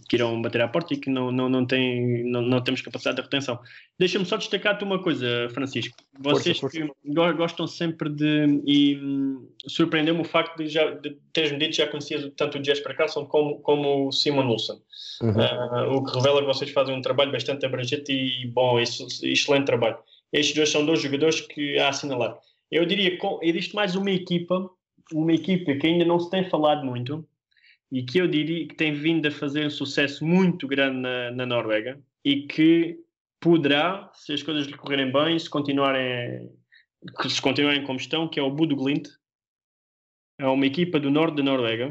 [0.08, 3.16] que irão bater à porta e que não, não, não, tem, não, não temos capacidade
[3.16, 3.58] de retenção.
[3.98, 5.96] Deixa-me só destacar-te uma coisa, Francisco.
[6.18, 6.94] Vocês força, força.
[7.02, 8.62] que gostam sempre de.
[8.66, 9.00] E
[9.66, 13.24] surpreendeu-me o facto de, já, de teres-me dito que já conhecias tanto o Jesper Carlson
[13.26, 14.80] como, como o Simon Wilson.
[15.22, 15.30] Uhum.
[15.30, 19.96] Uh, o que revela que vocês fazem um trabalho bastante abrangente e bom, excelente trabalho.
[20.32, 22.38] Estes dois são dois jogadores que há a assinalar.
[22.70, 24.70] Eu diria que existe mais uma equipa
[25.12, 27.26] uma equipa que ainda não se tem falado muito
[27.90, 31.46] e que eu diria que tem vindo a fazer um sucesso muito grande na, na
[31.46, 32.98] Noruega e que
[33.40, 36.50] poderá, se as coisas lhe correrem bem, se continuarem,
[37.28, 39.08] se continuarem como estão, que é o Budo Glint.
[40.38, 41.88] É uma equipa do norte da Noruega.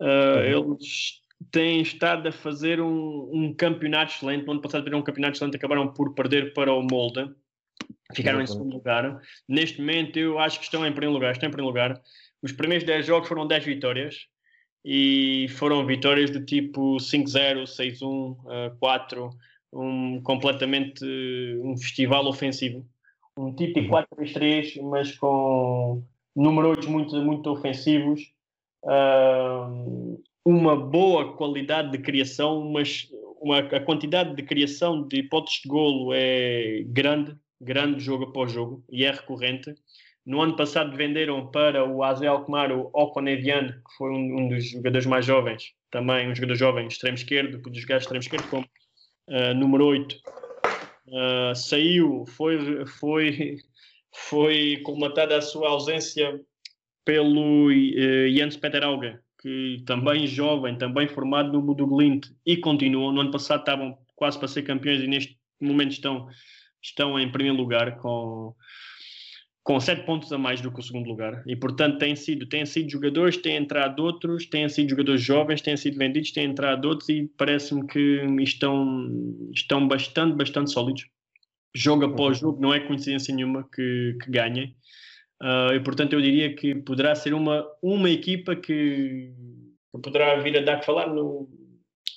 [0.00, 1.20] Uh, eles
[1.50, 4.44] têm estado a fazer um, um campeonato excelente.
[4.44, 7.30] No ano passado fizeram um campeonato excelente, acabaram por perder para o Molde
[8.14, 9.20] Ficaram em segundo lugar.
[9.48, 11.32] Neste momento, eu acho que estão em primeiro lugar.
[11.32, 12.00] Estão em primeiro lugar.
[12.42, 14.26] Os primeiros 10 jogos foram 10 vitórias
[14.84, 19.30] e foram vitórias do tipo 5-0, 6-1, 4,
[19.72, 21.04] um, completamente
[21.62, 22.86] um festival ofensivo.
[23.36, 26.02] Um tipo de 4-3-3, mas com
[26.34, 28.32] números muito, muito ofensivos.
[28.84, 33.08] Uh, uma boa qualidade de criação, mas
[33.40, 38.84] uma, a quantidade de criação de hipóteses de golo é grande grande jogo após jogo
[38.90, 39.74] e é recorrente.
[40.24, 44.70] No ano passado venderam para o Azel Alkmaar o Okonevian, que foi um, um, dos
[44.70, 48.66] jogadores mais jovens, também um jogador jovem, extremo esquerdo, podia jogar extremo esquerdo como
[49.28, 50.16] uh, número 8.
[50.16, 50.20] Uh,
[51.14, 53.58] ah, saiu, foi, foi,
[54.12, 56.40] foi colmatada a sua ausência
[57.04, 63.12] pelo uh, Jens Peter Auga, que também jovem, também formado no Buduglint e continuou.
[63.12, 66.26] No ano passado estavam quase para ser campeões e neste momento estão
[66.86, 68.54] estão em primeiro lugar com,
[69.62, 71.42] com sete pontos a mais do que o segundo lugar.
[71.46, 75.76] E, portanto, têm sido, têm sido jogadores, têm entrado outros, têm sido jogadores jovens, têm
[75.76, 79.10] sido vendidos, têm entrado outros e parece-me que estão,
[79.52, 81.06] estão bastante, bastante sólidos.
[81.74, 82.50] Jogo após uhum.
[82.50, 84.74] jogo, não é coincidência nenhuma que, que ganhem.
[85.42, 89.34] Uh, e, portanto, eu diria que poderá ser uma, uma equipa que,
[89.92, 91.46] que poderá vir a dar que falar no,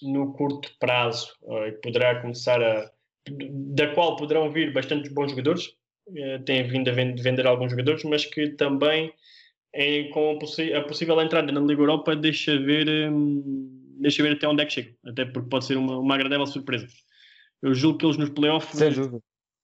[0.03, 2.89] no curto prazo uh, e poderá começar a
[3.75, 5.67] da qual poderão vir bastantes bons jogadores,
[6.07, 9.11] uh, tem vindo a vender alguns jogadores, mas que também
[9.73, 13.69] em, com a, possível entrada na Liga Europa deixa ver, um,
[13.99, 16.87] deixa ver até onde é que chega, até porque pode ser uma, uma agradável surpresa.
[17.61, 18.79] Eu julgo que eles nos playoffs.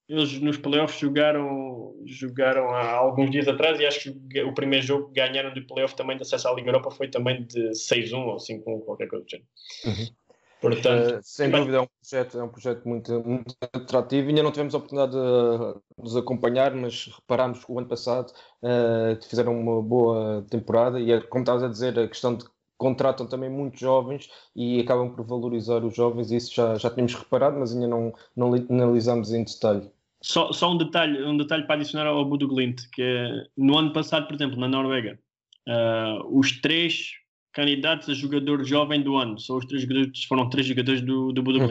[0.08, 5.08] Eles nos playoffs jogaram, jogaram há alguns dias atrás e acho que o primeiro jogo
[5.08, 8.38] que ganharam de playoff também de acesso à Liga Europa foi também de 6-1 ou
[8.38, 9.50] 5-1, qualquer coisa do género.
[9.86, 10.16] Uhum.
[10.62, 14.30] Portanto, uh, sem dúvida é um projeto, é um projeto muito, muito atrativo.
[14.30, 18.32] Ainda não tivemos a oportunidade de, nos acompanhar, mas reparámos que o ano passado
[18.64, 22.46] uh, fizeram uma boa temporada e, é, como estavas a dizer, a questão de
[22.78, 27.58] contratam também muitos jovens e acabam por valorizar os jovens, isso já, já tínhamos reparado,
[27.58, 29.90] mas ainda não, não analisamos em detalhe.
[30.22, 33.94] Só, só um, detalhe, um detalhe para adicionar ao Budo Glint, que é, no ano
[33.94, 35.20] passado, por exemplo, na Noruega,
[35.68, 37.12] uh, os três
[37.56, 39.40] candidatos a jogador jovem do ano.
[39.40, 41.66] São os três jogadores, foram três jogadores do, do Buda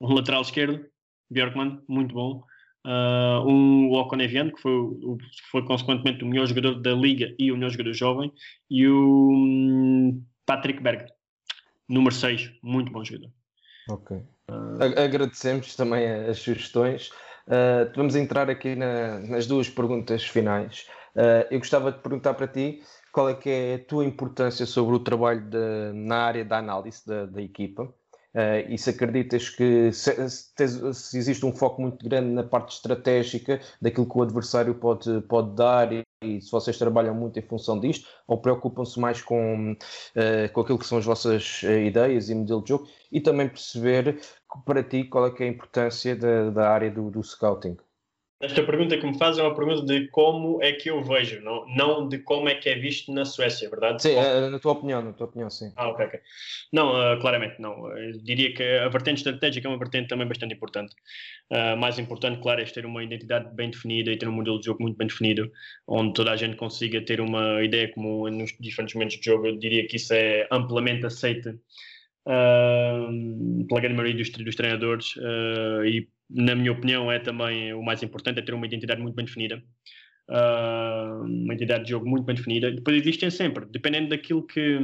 [0.00, 0.86] Um lateral esquerdo,
[1.28, 2.42] Björkman, muito bom.
[2.86, 4.72] Uh, um Okonevian, que foi,
[5.50, 8.32] foi consequentemente o melhor jogador da liga e o melhor jogador jovem.
[8.70, 11.04] E o um, Patrick Berg,
[11.88, 13.30] número 6, muito bom jogador.
[13.90, 14.16] Ok.
[14.16, 17.10] Uh, Agradecemos também as sugestões.
[17.48, 20.86] Uh, vamos entrar aqui na, nas duas perguntas finais.
[21.50, 22.80] eu gostava de perguntar para ti
[23.12, 27.06] qual é que é a tua importância sobre o trabalho de, na área da análise
[27.06, 32.04] da, da equipa uh, e se acreditas que se, se, se, existe um foco muito
[32.08, 36.78] grande na parte estratégica daquilo que o adversário pode, pode dar e, e se vocês
[36.78, 41.04] trabalham muito em função disto ou preocupam-se mais com, uh, com aquilo que são as
[41.04, 44.20] vossas uh, ideias e modelo de jogo e também perceber
[44.64, 47.76] para ti qual é que é a importância da, da área do, do scouting.
[48.40, 51.66] Esta pergunta que me faz é uma pergunta de como é que eu vejo, não,
[51.76, 54.00] não de como é que é visto na Suécia, verdade?
[54.00, 54.50] Sim, como...
[54.50, 55.70] na tua opinião, na tua opinião, sim.
[55.76, 56.20] Ah, ok, ok.
[56.72, 57.86] Não, uh, claramente não.
[57.94, 60.94] Eu diria que a vertente estratégica é uma vertente também bastante importante.
[61.50, 64.64] Uh, mais importante, claro, é ter uma identidade bem definida e ter um modelo de
[64.64, 65.52] jogo muito bem definido,
[65.86, 69.48] onde toda a gente consiga ter uma ideia comum nos diferentes momentos de jogo.
[69.48, 71.60] Eu diria que isso é amplamente aceito
[72.26, 75.14] uh, pela grande maioria dos, dos treinadores
[75.84, 79.24] e na minha opinião, é também o mais importante, é ter uma identidade muito bem
[79.24, 79.62] definida.
[80.28, 82.70] Uh, uma identidade de jogo muito bem definida.
[82.70, 84.78] Depois existem sempre, dependendo daquilo que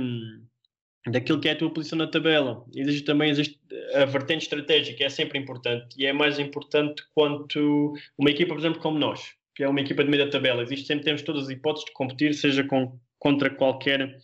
[1.08, 2.64] daquilo que é a tua posição na tabela.
[2.74, 3.60] Existe também existe
[3.94, 8.80] a vertente estratégica, é sempre importante e é mais importante quanto uma equipa, por exemplo,
[8.80, 9.20] como nós,
[9.54, 10.64] que é uma equipa de meio da tabela.
[10.64, 14.18] Existe sempre temos todas as hipóteses de competir, seja com, contra qualquer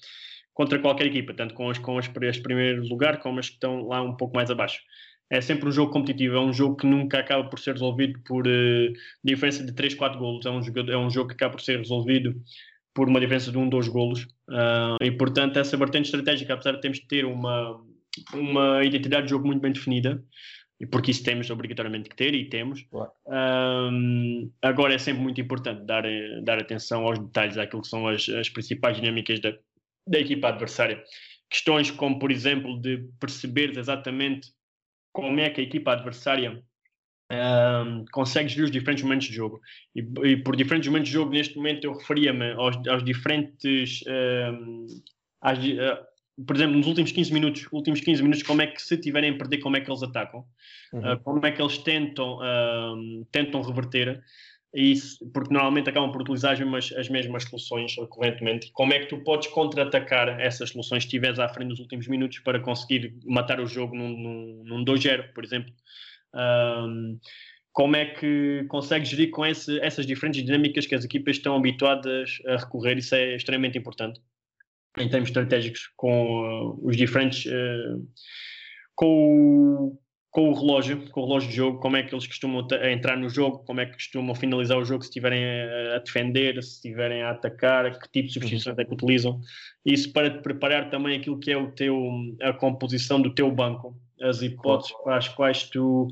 [0.54, 3.86] contra qualquer equipa, tanto com as com as, as primeiros lugar como as que estão
[3.86, 4.80] lá um pouco mais abaixo.
[5.30, 8.46] É sempre um jogo competitivo, é um jogo que nunca acaba por ser resolvido por
[8.46, 8.92] uh,
[9.24, 11.78] diferença de 3, 4 golos, é um, jogo, é um jogo que acaba por ser
[11.78, 12.34] resolvido
[12.92, 16.72] por uma diferença de 1, um, 2 golos, uh, e portanto essa vertente estratégica, apesar
[16.72, 17.80] de termos de ter uma,
[18.34, 20.22] uma identidade de jogo muito bem definida,
[20.78, 22.84] e porque isso temos obrigatoriamente que ter, e temos,
[23.26, 26.02] um, agora é sempre muito importante dar,
[26.42, 29.54] dar atenção aos detalhes, àquilo que são as, as principais dinâmicas da,
[30.06, 31.02] da equipa adversária.
[31.50, 34.48] Questões como, por exemplo, de perceber exatamente
[35.12, 36.62] como é que a equipa adversária
[37.32, 39.60] um, consegue gerir os diferentes momentos de jogo.
[39.94, 44.00] E, e, por diferentes momentos de jogo, neste momento, eu referia-me aos, aos, diferentes.
[44.06, 44.86] Um,
[45.40, 46.12] às, uh,
[46.46, 49.38] por exemplo, nos últimos 15 minutos, últimos 15 minutos, como é que se tiverem a
[49.38, 50.44] perder, como é que eles atacam,
[50.92, 51.12] uhum.
[51.12, 54.22] uh, como é que eles tentam, uh, tentam reverter
[54.74, 58.70] isso, porque normalmente acabam por utilizar as mesmas, as mesmas soluções recorrentemente.
[58.72, 62.38] Como é que tu podes contra-atacar essas soluções se estiveres à frente nos últimos minutos
[62.38, 65.72] para conseguir matar o jogo num, num, num 2-0, por exemplo?
[66.34, 67.18] Um,
[67.72, 72.38] como é que consegues gerir com esse, essas diferentes dinâmicas que as equipas estão habituadas
[72.46, 72.96] a recorrer?
[72.96, 74.20] Isso é extremamente importante
[74.98, 77.46] em termos estratégicos, com uh, os diferentes.
[77.46, 78.06] Uh,
[78.94, 79.98] com
[80.32, 83.28] com o relógio, com o relógio de jogo, como é que eles costumam entrar no
[83.28, 85.44] jogo, como é que costumam finalizar o jogo, se estiverem
[85.94, 89.38] a defender, se estiverem a atacar, que tipo de substituições é que utilizam.
[89.84, 92.10] Isso para te preparar também aquilo que é o teu,
[92.40, 96.08] a composição do teu banco, as hipóteses para as quais tu,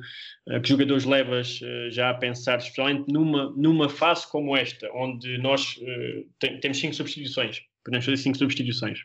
[0.50, 5.38] eh, que jogadores levas eh, já a pensar, especialmente numa, numa fase como esta, onde
[5.38, 9.00] nós uh, temos cinco substituições, podemos fazer cinco substituições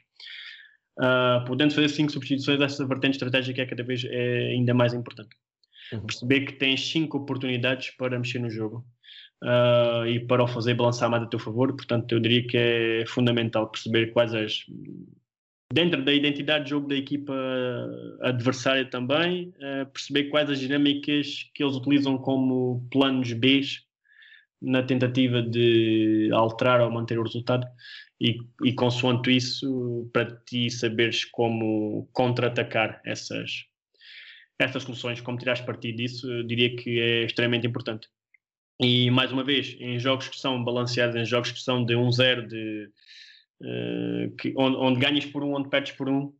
[0.99, 5.35] uh, podendo fazer cinco substituições, essa vertente estratégica é cada vez é ainda mais importante.
[5.91, 6.01] Uhum.
[6.01, 8.85] Perceber que tens cinco oportunidades para mexer no jogo
[9.43, 11.75] uh, e para o fazer balançar mais a teu favor.
[11.75, 14.59] Portanto, eu diria que é fundamental perceber quais as.
[15.73, 17.33] Dentro da identidade de jogo da equipa
[18.21, 23.61] adversária também, uh, perceber quais as dinâmicas que eles utilizam como planos B
[24.61, 27.67] na tentativa de alterar ou manter o resultado
[28.19, 33.65] e, e consoante isso, para ti saberes como contra-atacar essas,
[34.57, 38.07] essas soluções, como tirares partido disso, diria que é extremamente importante.
[38.79, 42.47] E mais uma vez, em jogos que são balanceados, em jogos que são de 1-0,
[42.47, 42.89] de,
[43.61, 46.33] uh, onde, onde, ganhas por um, onde perdes por um,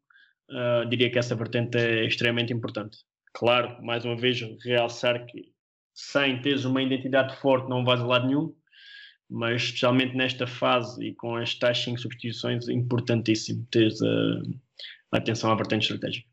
[0.49, 2.97] uh, diria que essa vertente é extremamente importante.
[3.33, 5.53] Claro, mais uma vez, realçar que
[5.93, 8.53] sem teres uma identidade forte não vais a lado nenhum,
[9.29, 14.41] mas especialmente nesta fase e com as tais 5 substituições, é importantíssimo teres a,
[15.13, 16.27] a atenção à vertente estratégica.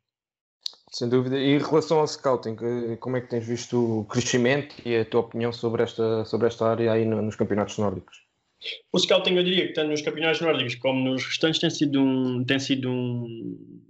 [0.91, 1.39] Sem dúvida.
[1.39, 5.05] E em relação ao scouting, eh, como é que tens visto o crescimento e a
[5.05, 8.15] tua opinião sobre esta, sobre esta área aí nos campeonatos nórdicos?
[8.93, 12.45] O scouting, eu diria que tanto nos campeonatos nórdicos como nos restantes tem sido um,
[12.45, 13.83] tem sido um,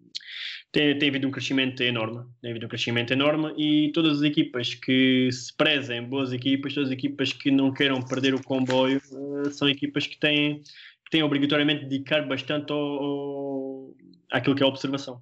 [0.72, 4.74] tem, tem havido um crescimento enorme, tem havido um crescimento enorme e todas as equipas
[4.74, 9.50] que se prezem boas equipas, todas as equipas que não queiram perder o comboio, uh,
[9.50, 10.62] são equipas que têm,
[11.04, 13.94] que têm obrigatoriamente de dedicar bastante ao, ao,
[14.30, 15.20] àquilo que é a observação.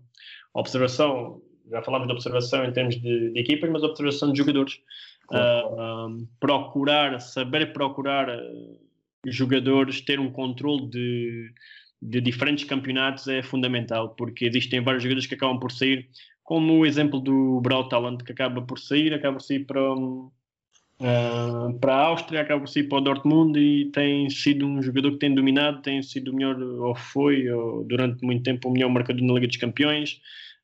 [0.54, 4.78] A observação, já falámos de observação em termos de, de equipas, mas observação de jogadores.
[5.26, 5.68] Claro.
[5.68, 8.80] Uh, um, procurar, saber procurar uh,
[9.26, 11.52] jogadores, ter um controle de
[12.00, 16.08] de diferentes campeonatos é fundamental, porque existem vários jogadores que acabam por sair,
[16.42, 21.78] como o exemplo do Brawl Talent, que acaba por sair, acaba por sair para, uh,
[21.78, 25.18] para a Áustria, acaba por sair para o Dortmund e tem sido um jogador que
[25.18, 29.22] tem dominado, tem sido o melhor, ou foi, ou durante muito tempo, o melhor marcador
[29.22, 30.20] na Liga dos Campeões.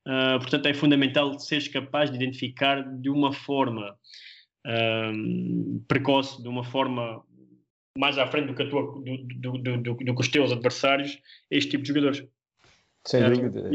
[0.06, 3.94] Uh, portanto, é fundamental seres capaz de identificar de uma forma
[4.66, 7.22] uh, precoce, de uma forma
[7.96, 10.52] mais à frente do que, a tua, do, do, do, do, do que os teus
[10.52, 11.18] adversários,
[11.50, 12.26] este tipo de jogadores.
[13.06, 13.70] Sem é, dúvida.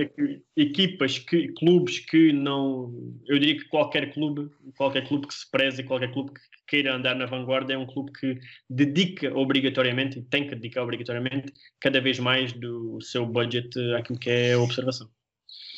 [0.57, 2.93] Equipas, que, clubes que não.
[3.25, 7.15] Eu diria que qualquer clube, qualquer clube que se preze, qualquer clube que queira andar
[7.15, 8.37] na vanguarda é um clube que
[8.69, 14.29] dedica obrigatoriamente, e tem que dedicar obrigatoriamente, cada vez mais do seu budget àquilo que
[14.29, 15.09] é a observação.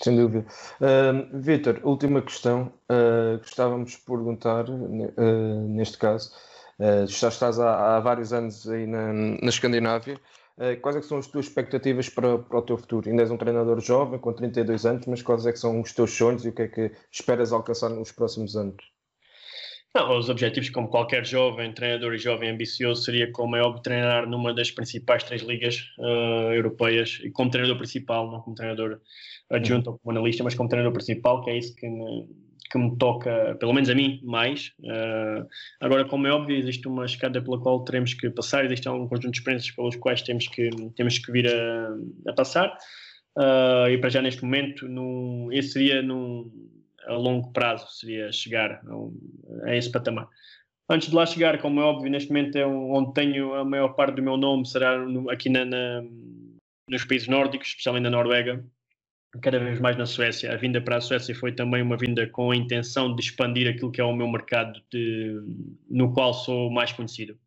[0.01, 0.45] Sem dúvida.
[0.81, 2.73] Uh, Vitor, última questão.
[2.91, 6.31] Uh, gostávamos de perguntar, uh, neste caso,
[6.84, 10.19] Uh, já estás há, há, vários anos aí na, na Escandinávia.
[10.57, 13.09] Uh, quais é são as tuas expectativas para, para, o teu futuro?
[13.09, 16.43] Ainda és um treinador jovem, com 32 anos, mas quais é são os teus sonhos
[16.43, 18.84] e o que é que esperas alcançar nos próximos anos?
[19.95, 24.27] Não, os objetivos, como qualquer jovem treinador e jovem ambicioso, seria, como é óbvio, treinar
[24.27, 28.99] numa das principais três ligas uh, europeias, e como treinador principal, não como treinador
[29.51, 31.87] adjunto ou como analista, mas como treinador principal, que é isso que,
[32.71, 34.71] que me toca, pelo menos a mim, mais.
[34.79, 35.47] Uh,
[35.79, 39.29] agora, como é óbvio, existe uma escada pela qual teremos que passar, existe um conjunto
[39.29, 41.95] de experiências pelos quais temos que, temos que vir a,
[42.29, 42.75] a passar.
[43.37, 46.51] Uh, e para já neste momento, num, esse seria num,
[47.07, 50.27] a longo prazo, seria chegar a, a, esse patamar.
[50.89, 54.15] Antes de lá chegar, como é óbvio, neste momento é onde tenho a maior parte
[54.15, 56.03] do meu nome, será no, aqui na, na,
[56.89, 58.63] nos países nórdicos, especialmente na Noruega,
[59.41, 60.53] cada vez mais na Suécia.
[60.53, 63.91] A vinda para a Suécia foi também uma vinda com a intenção de expandir aquilo
[63.91, 65.41] que é o meu mercado de,
[65.89, 67.37] no qual sou mais conhecido.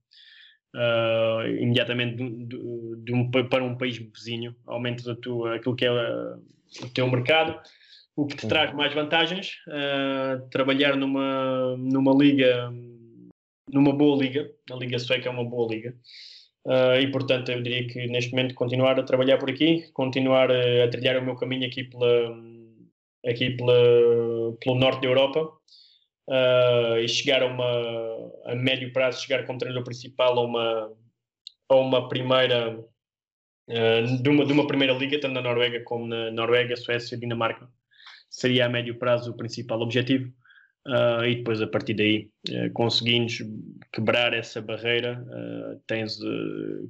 [0.75, 2.59] Uh, imediatamente de,
[2.99, 6.37] de um, para um país vizinho, aumenta aquilo que é uh,
[6.83, 7.59] o teu mercado,
[8.17, 9.59] o que te traz mais vantagens.
[9.69, 12.73] Uh, trabalhar numa, numa liga,
[13.71, 15.95] numa boa liga, a Liga Sueca é uma boa liga.
[16.65, 20.85] Uh, e portanto eu diria que neste momento continuar a trabalhar por aqui, continuar a,
[20.85, 22.37] a trilhar o meu caminho aqui, pela,
[23.25, 25.49] aqui pela, pelo norte da Europa
[26.29, 30.93] uh, e chegar a uma a médio prazo, chegar como treinador principal a uma,
[31.69, 36.31] a uma primeira uh, de, uma, de uma primeira liga, tanto na Noruega como na
[36.33, 37.69] Noruega, Suécia e Dinamarca.
[38.29, 40.33] Seria a médio prazo o principal objetivo.
[40.87, 43.33] Uh, e depois a partir daí uh, conseguindo
[43.93, 46.17] quebrar essa barreira uh, tens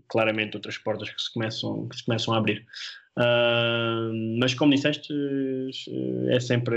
[0.06, 2.66] claramente outras portas que se começam, que se começam a abrir
[4.38, 5.10] mas como disseste
[6.28, 6.76] é sempre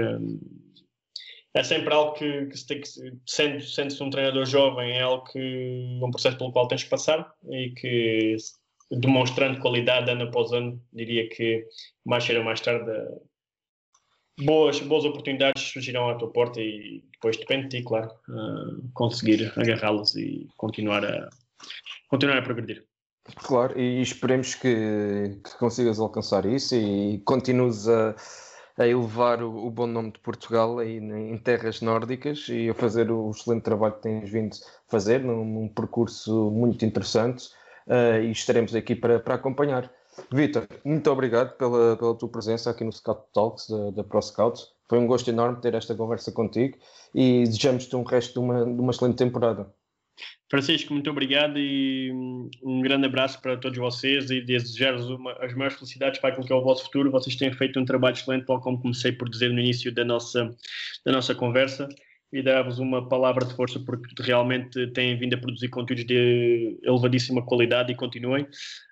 [1.53, 2.87] é sempre algo que, que se tem que
[3.25, 7.29] sendo, sendo um treinador jovem é algo que um processo pelo qual tens que passar
[7.49, 8.37] e que
[8.91, 11.65] demonstrando qualidade ano após ano diria que
[12.05, 12.89] mais cedo ou mais tarde
[14.39, 19.51] boas, boas oportunidades surgirão à tua porta e depois depende de ti, claro, uh, conseguir
[19.55, 21.29] agarrá-las e continuar a,
[22.09, 22.85] continuar a progredir.
[23.35, 28.15] Claro, e esperemos que, que consigas alcançar isso e continues a,
[28.77, 33.11] a elevar o, o, bom nome de Portugal aí em terras nórdicas e a fazer
[33.11, 34.55] o excelente trabalho que tens vindo
[34.87, 37.49] fazer num, num percurso muito interessante
[37.87, 39.91] uh, e estaremos aqui para, para acompanhar.
[40.31, 44.67] Vitor, muito obrigado pela, pela tua presença aqui no Scout Talks da, da Pro Scouts.
[44.87, 46.77] Foi um gosto enorme ter esta conversa contigo
[47.13, 49.71] e desejamos-te um resto de uma, de uma excelente temporada.
[50.49, 52.11] Francisco, muito obrigado e
[52.63, 55.07] um grande abraço para todos vocês e desejar-vos
[55.39, 57.11] as maiores felicidades para aquilo que é o vosso futuro.
[57.11, 60.49] Vocês têm feito um trabalho excelente, tal como comecei por dizer no início da nossa,
[61.05, 61.87] da nossa conversa
[62.31, 67.41] e dar-vos uma palavra de força porque realmente têm vindo a produzir conteúdos de elevadíssima
[67.41, 68.47] qualidade e continuem.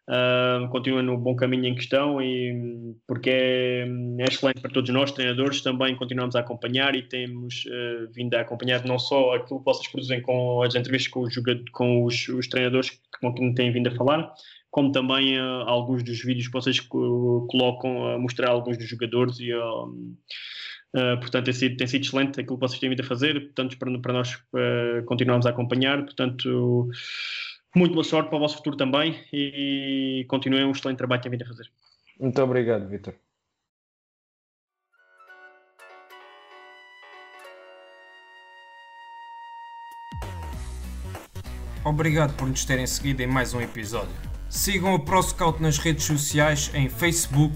[0.09, 3.85] Uh, continuem no bom caminho em questão e porque é,
[4.19, 8.41] é, excelente para todos nós, treinadores, também continuamos a acompanhar e temos uh, vindo a
[8.41, 11.35] acompanhar não só aquilo que vocês produzem com as entrevistas com os,
[11.73, 14.33] com os, os treinadores que têm vindo a falar,
[14.71, 19.51] como também uh, alguns dos vídeos que vocês colocam a mostrar alguns dos jogadores e
[20.95, 23.77] Uh, portanto, tem sido, tem sido excelente aquilo que vocês têm vindo a fazer, portanto,
[23.77, 26.89] para, para nós uh, continuarmos a acompanhar, portanto,
[27.75, 31.37] muito boa sorte para o vosso futuro também e continuem um excelente trabalho que têm
[31.37, 31.69] vindo a fazer.
[32.19, 33.13] Muito obrigado, Vitor.
[41.85, 44.13] Obrigado por nos terem seguido em mais um episódio.
[44.49, 47.55] Sigam o ProScout nas redes sociais em Facebook,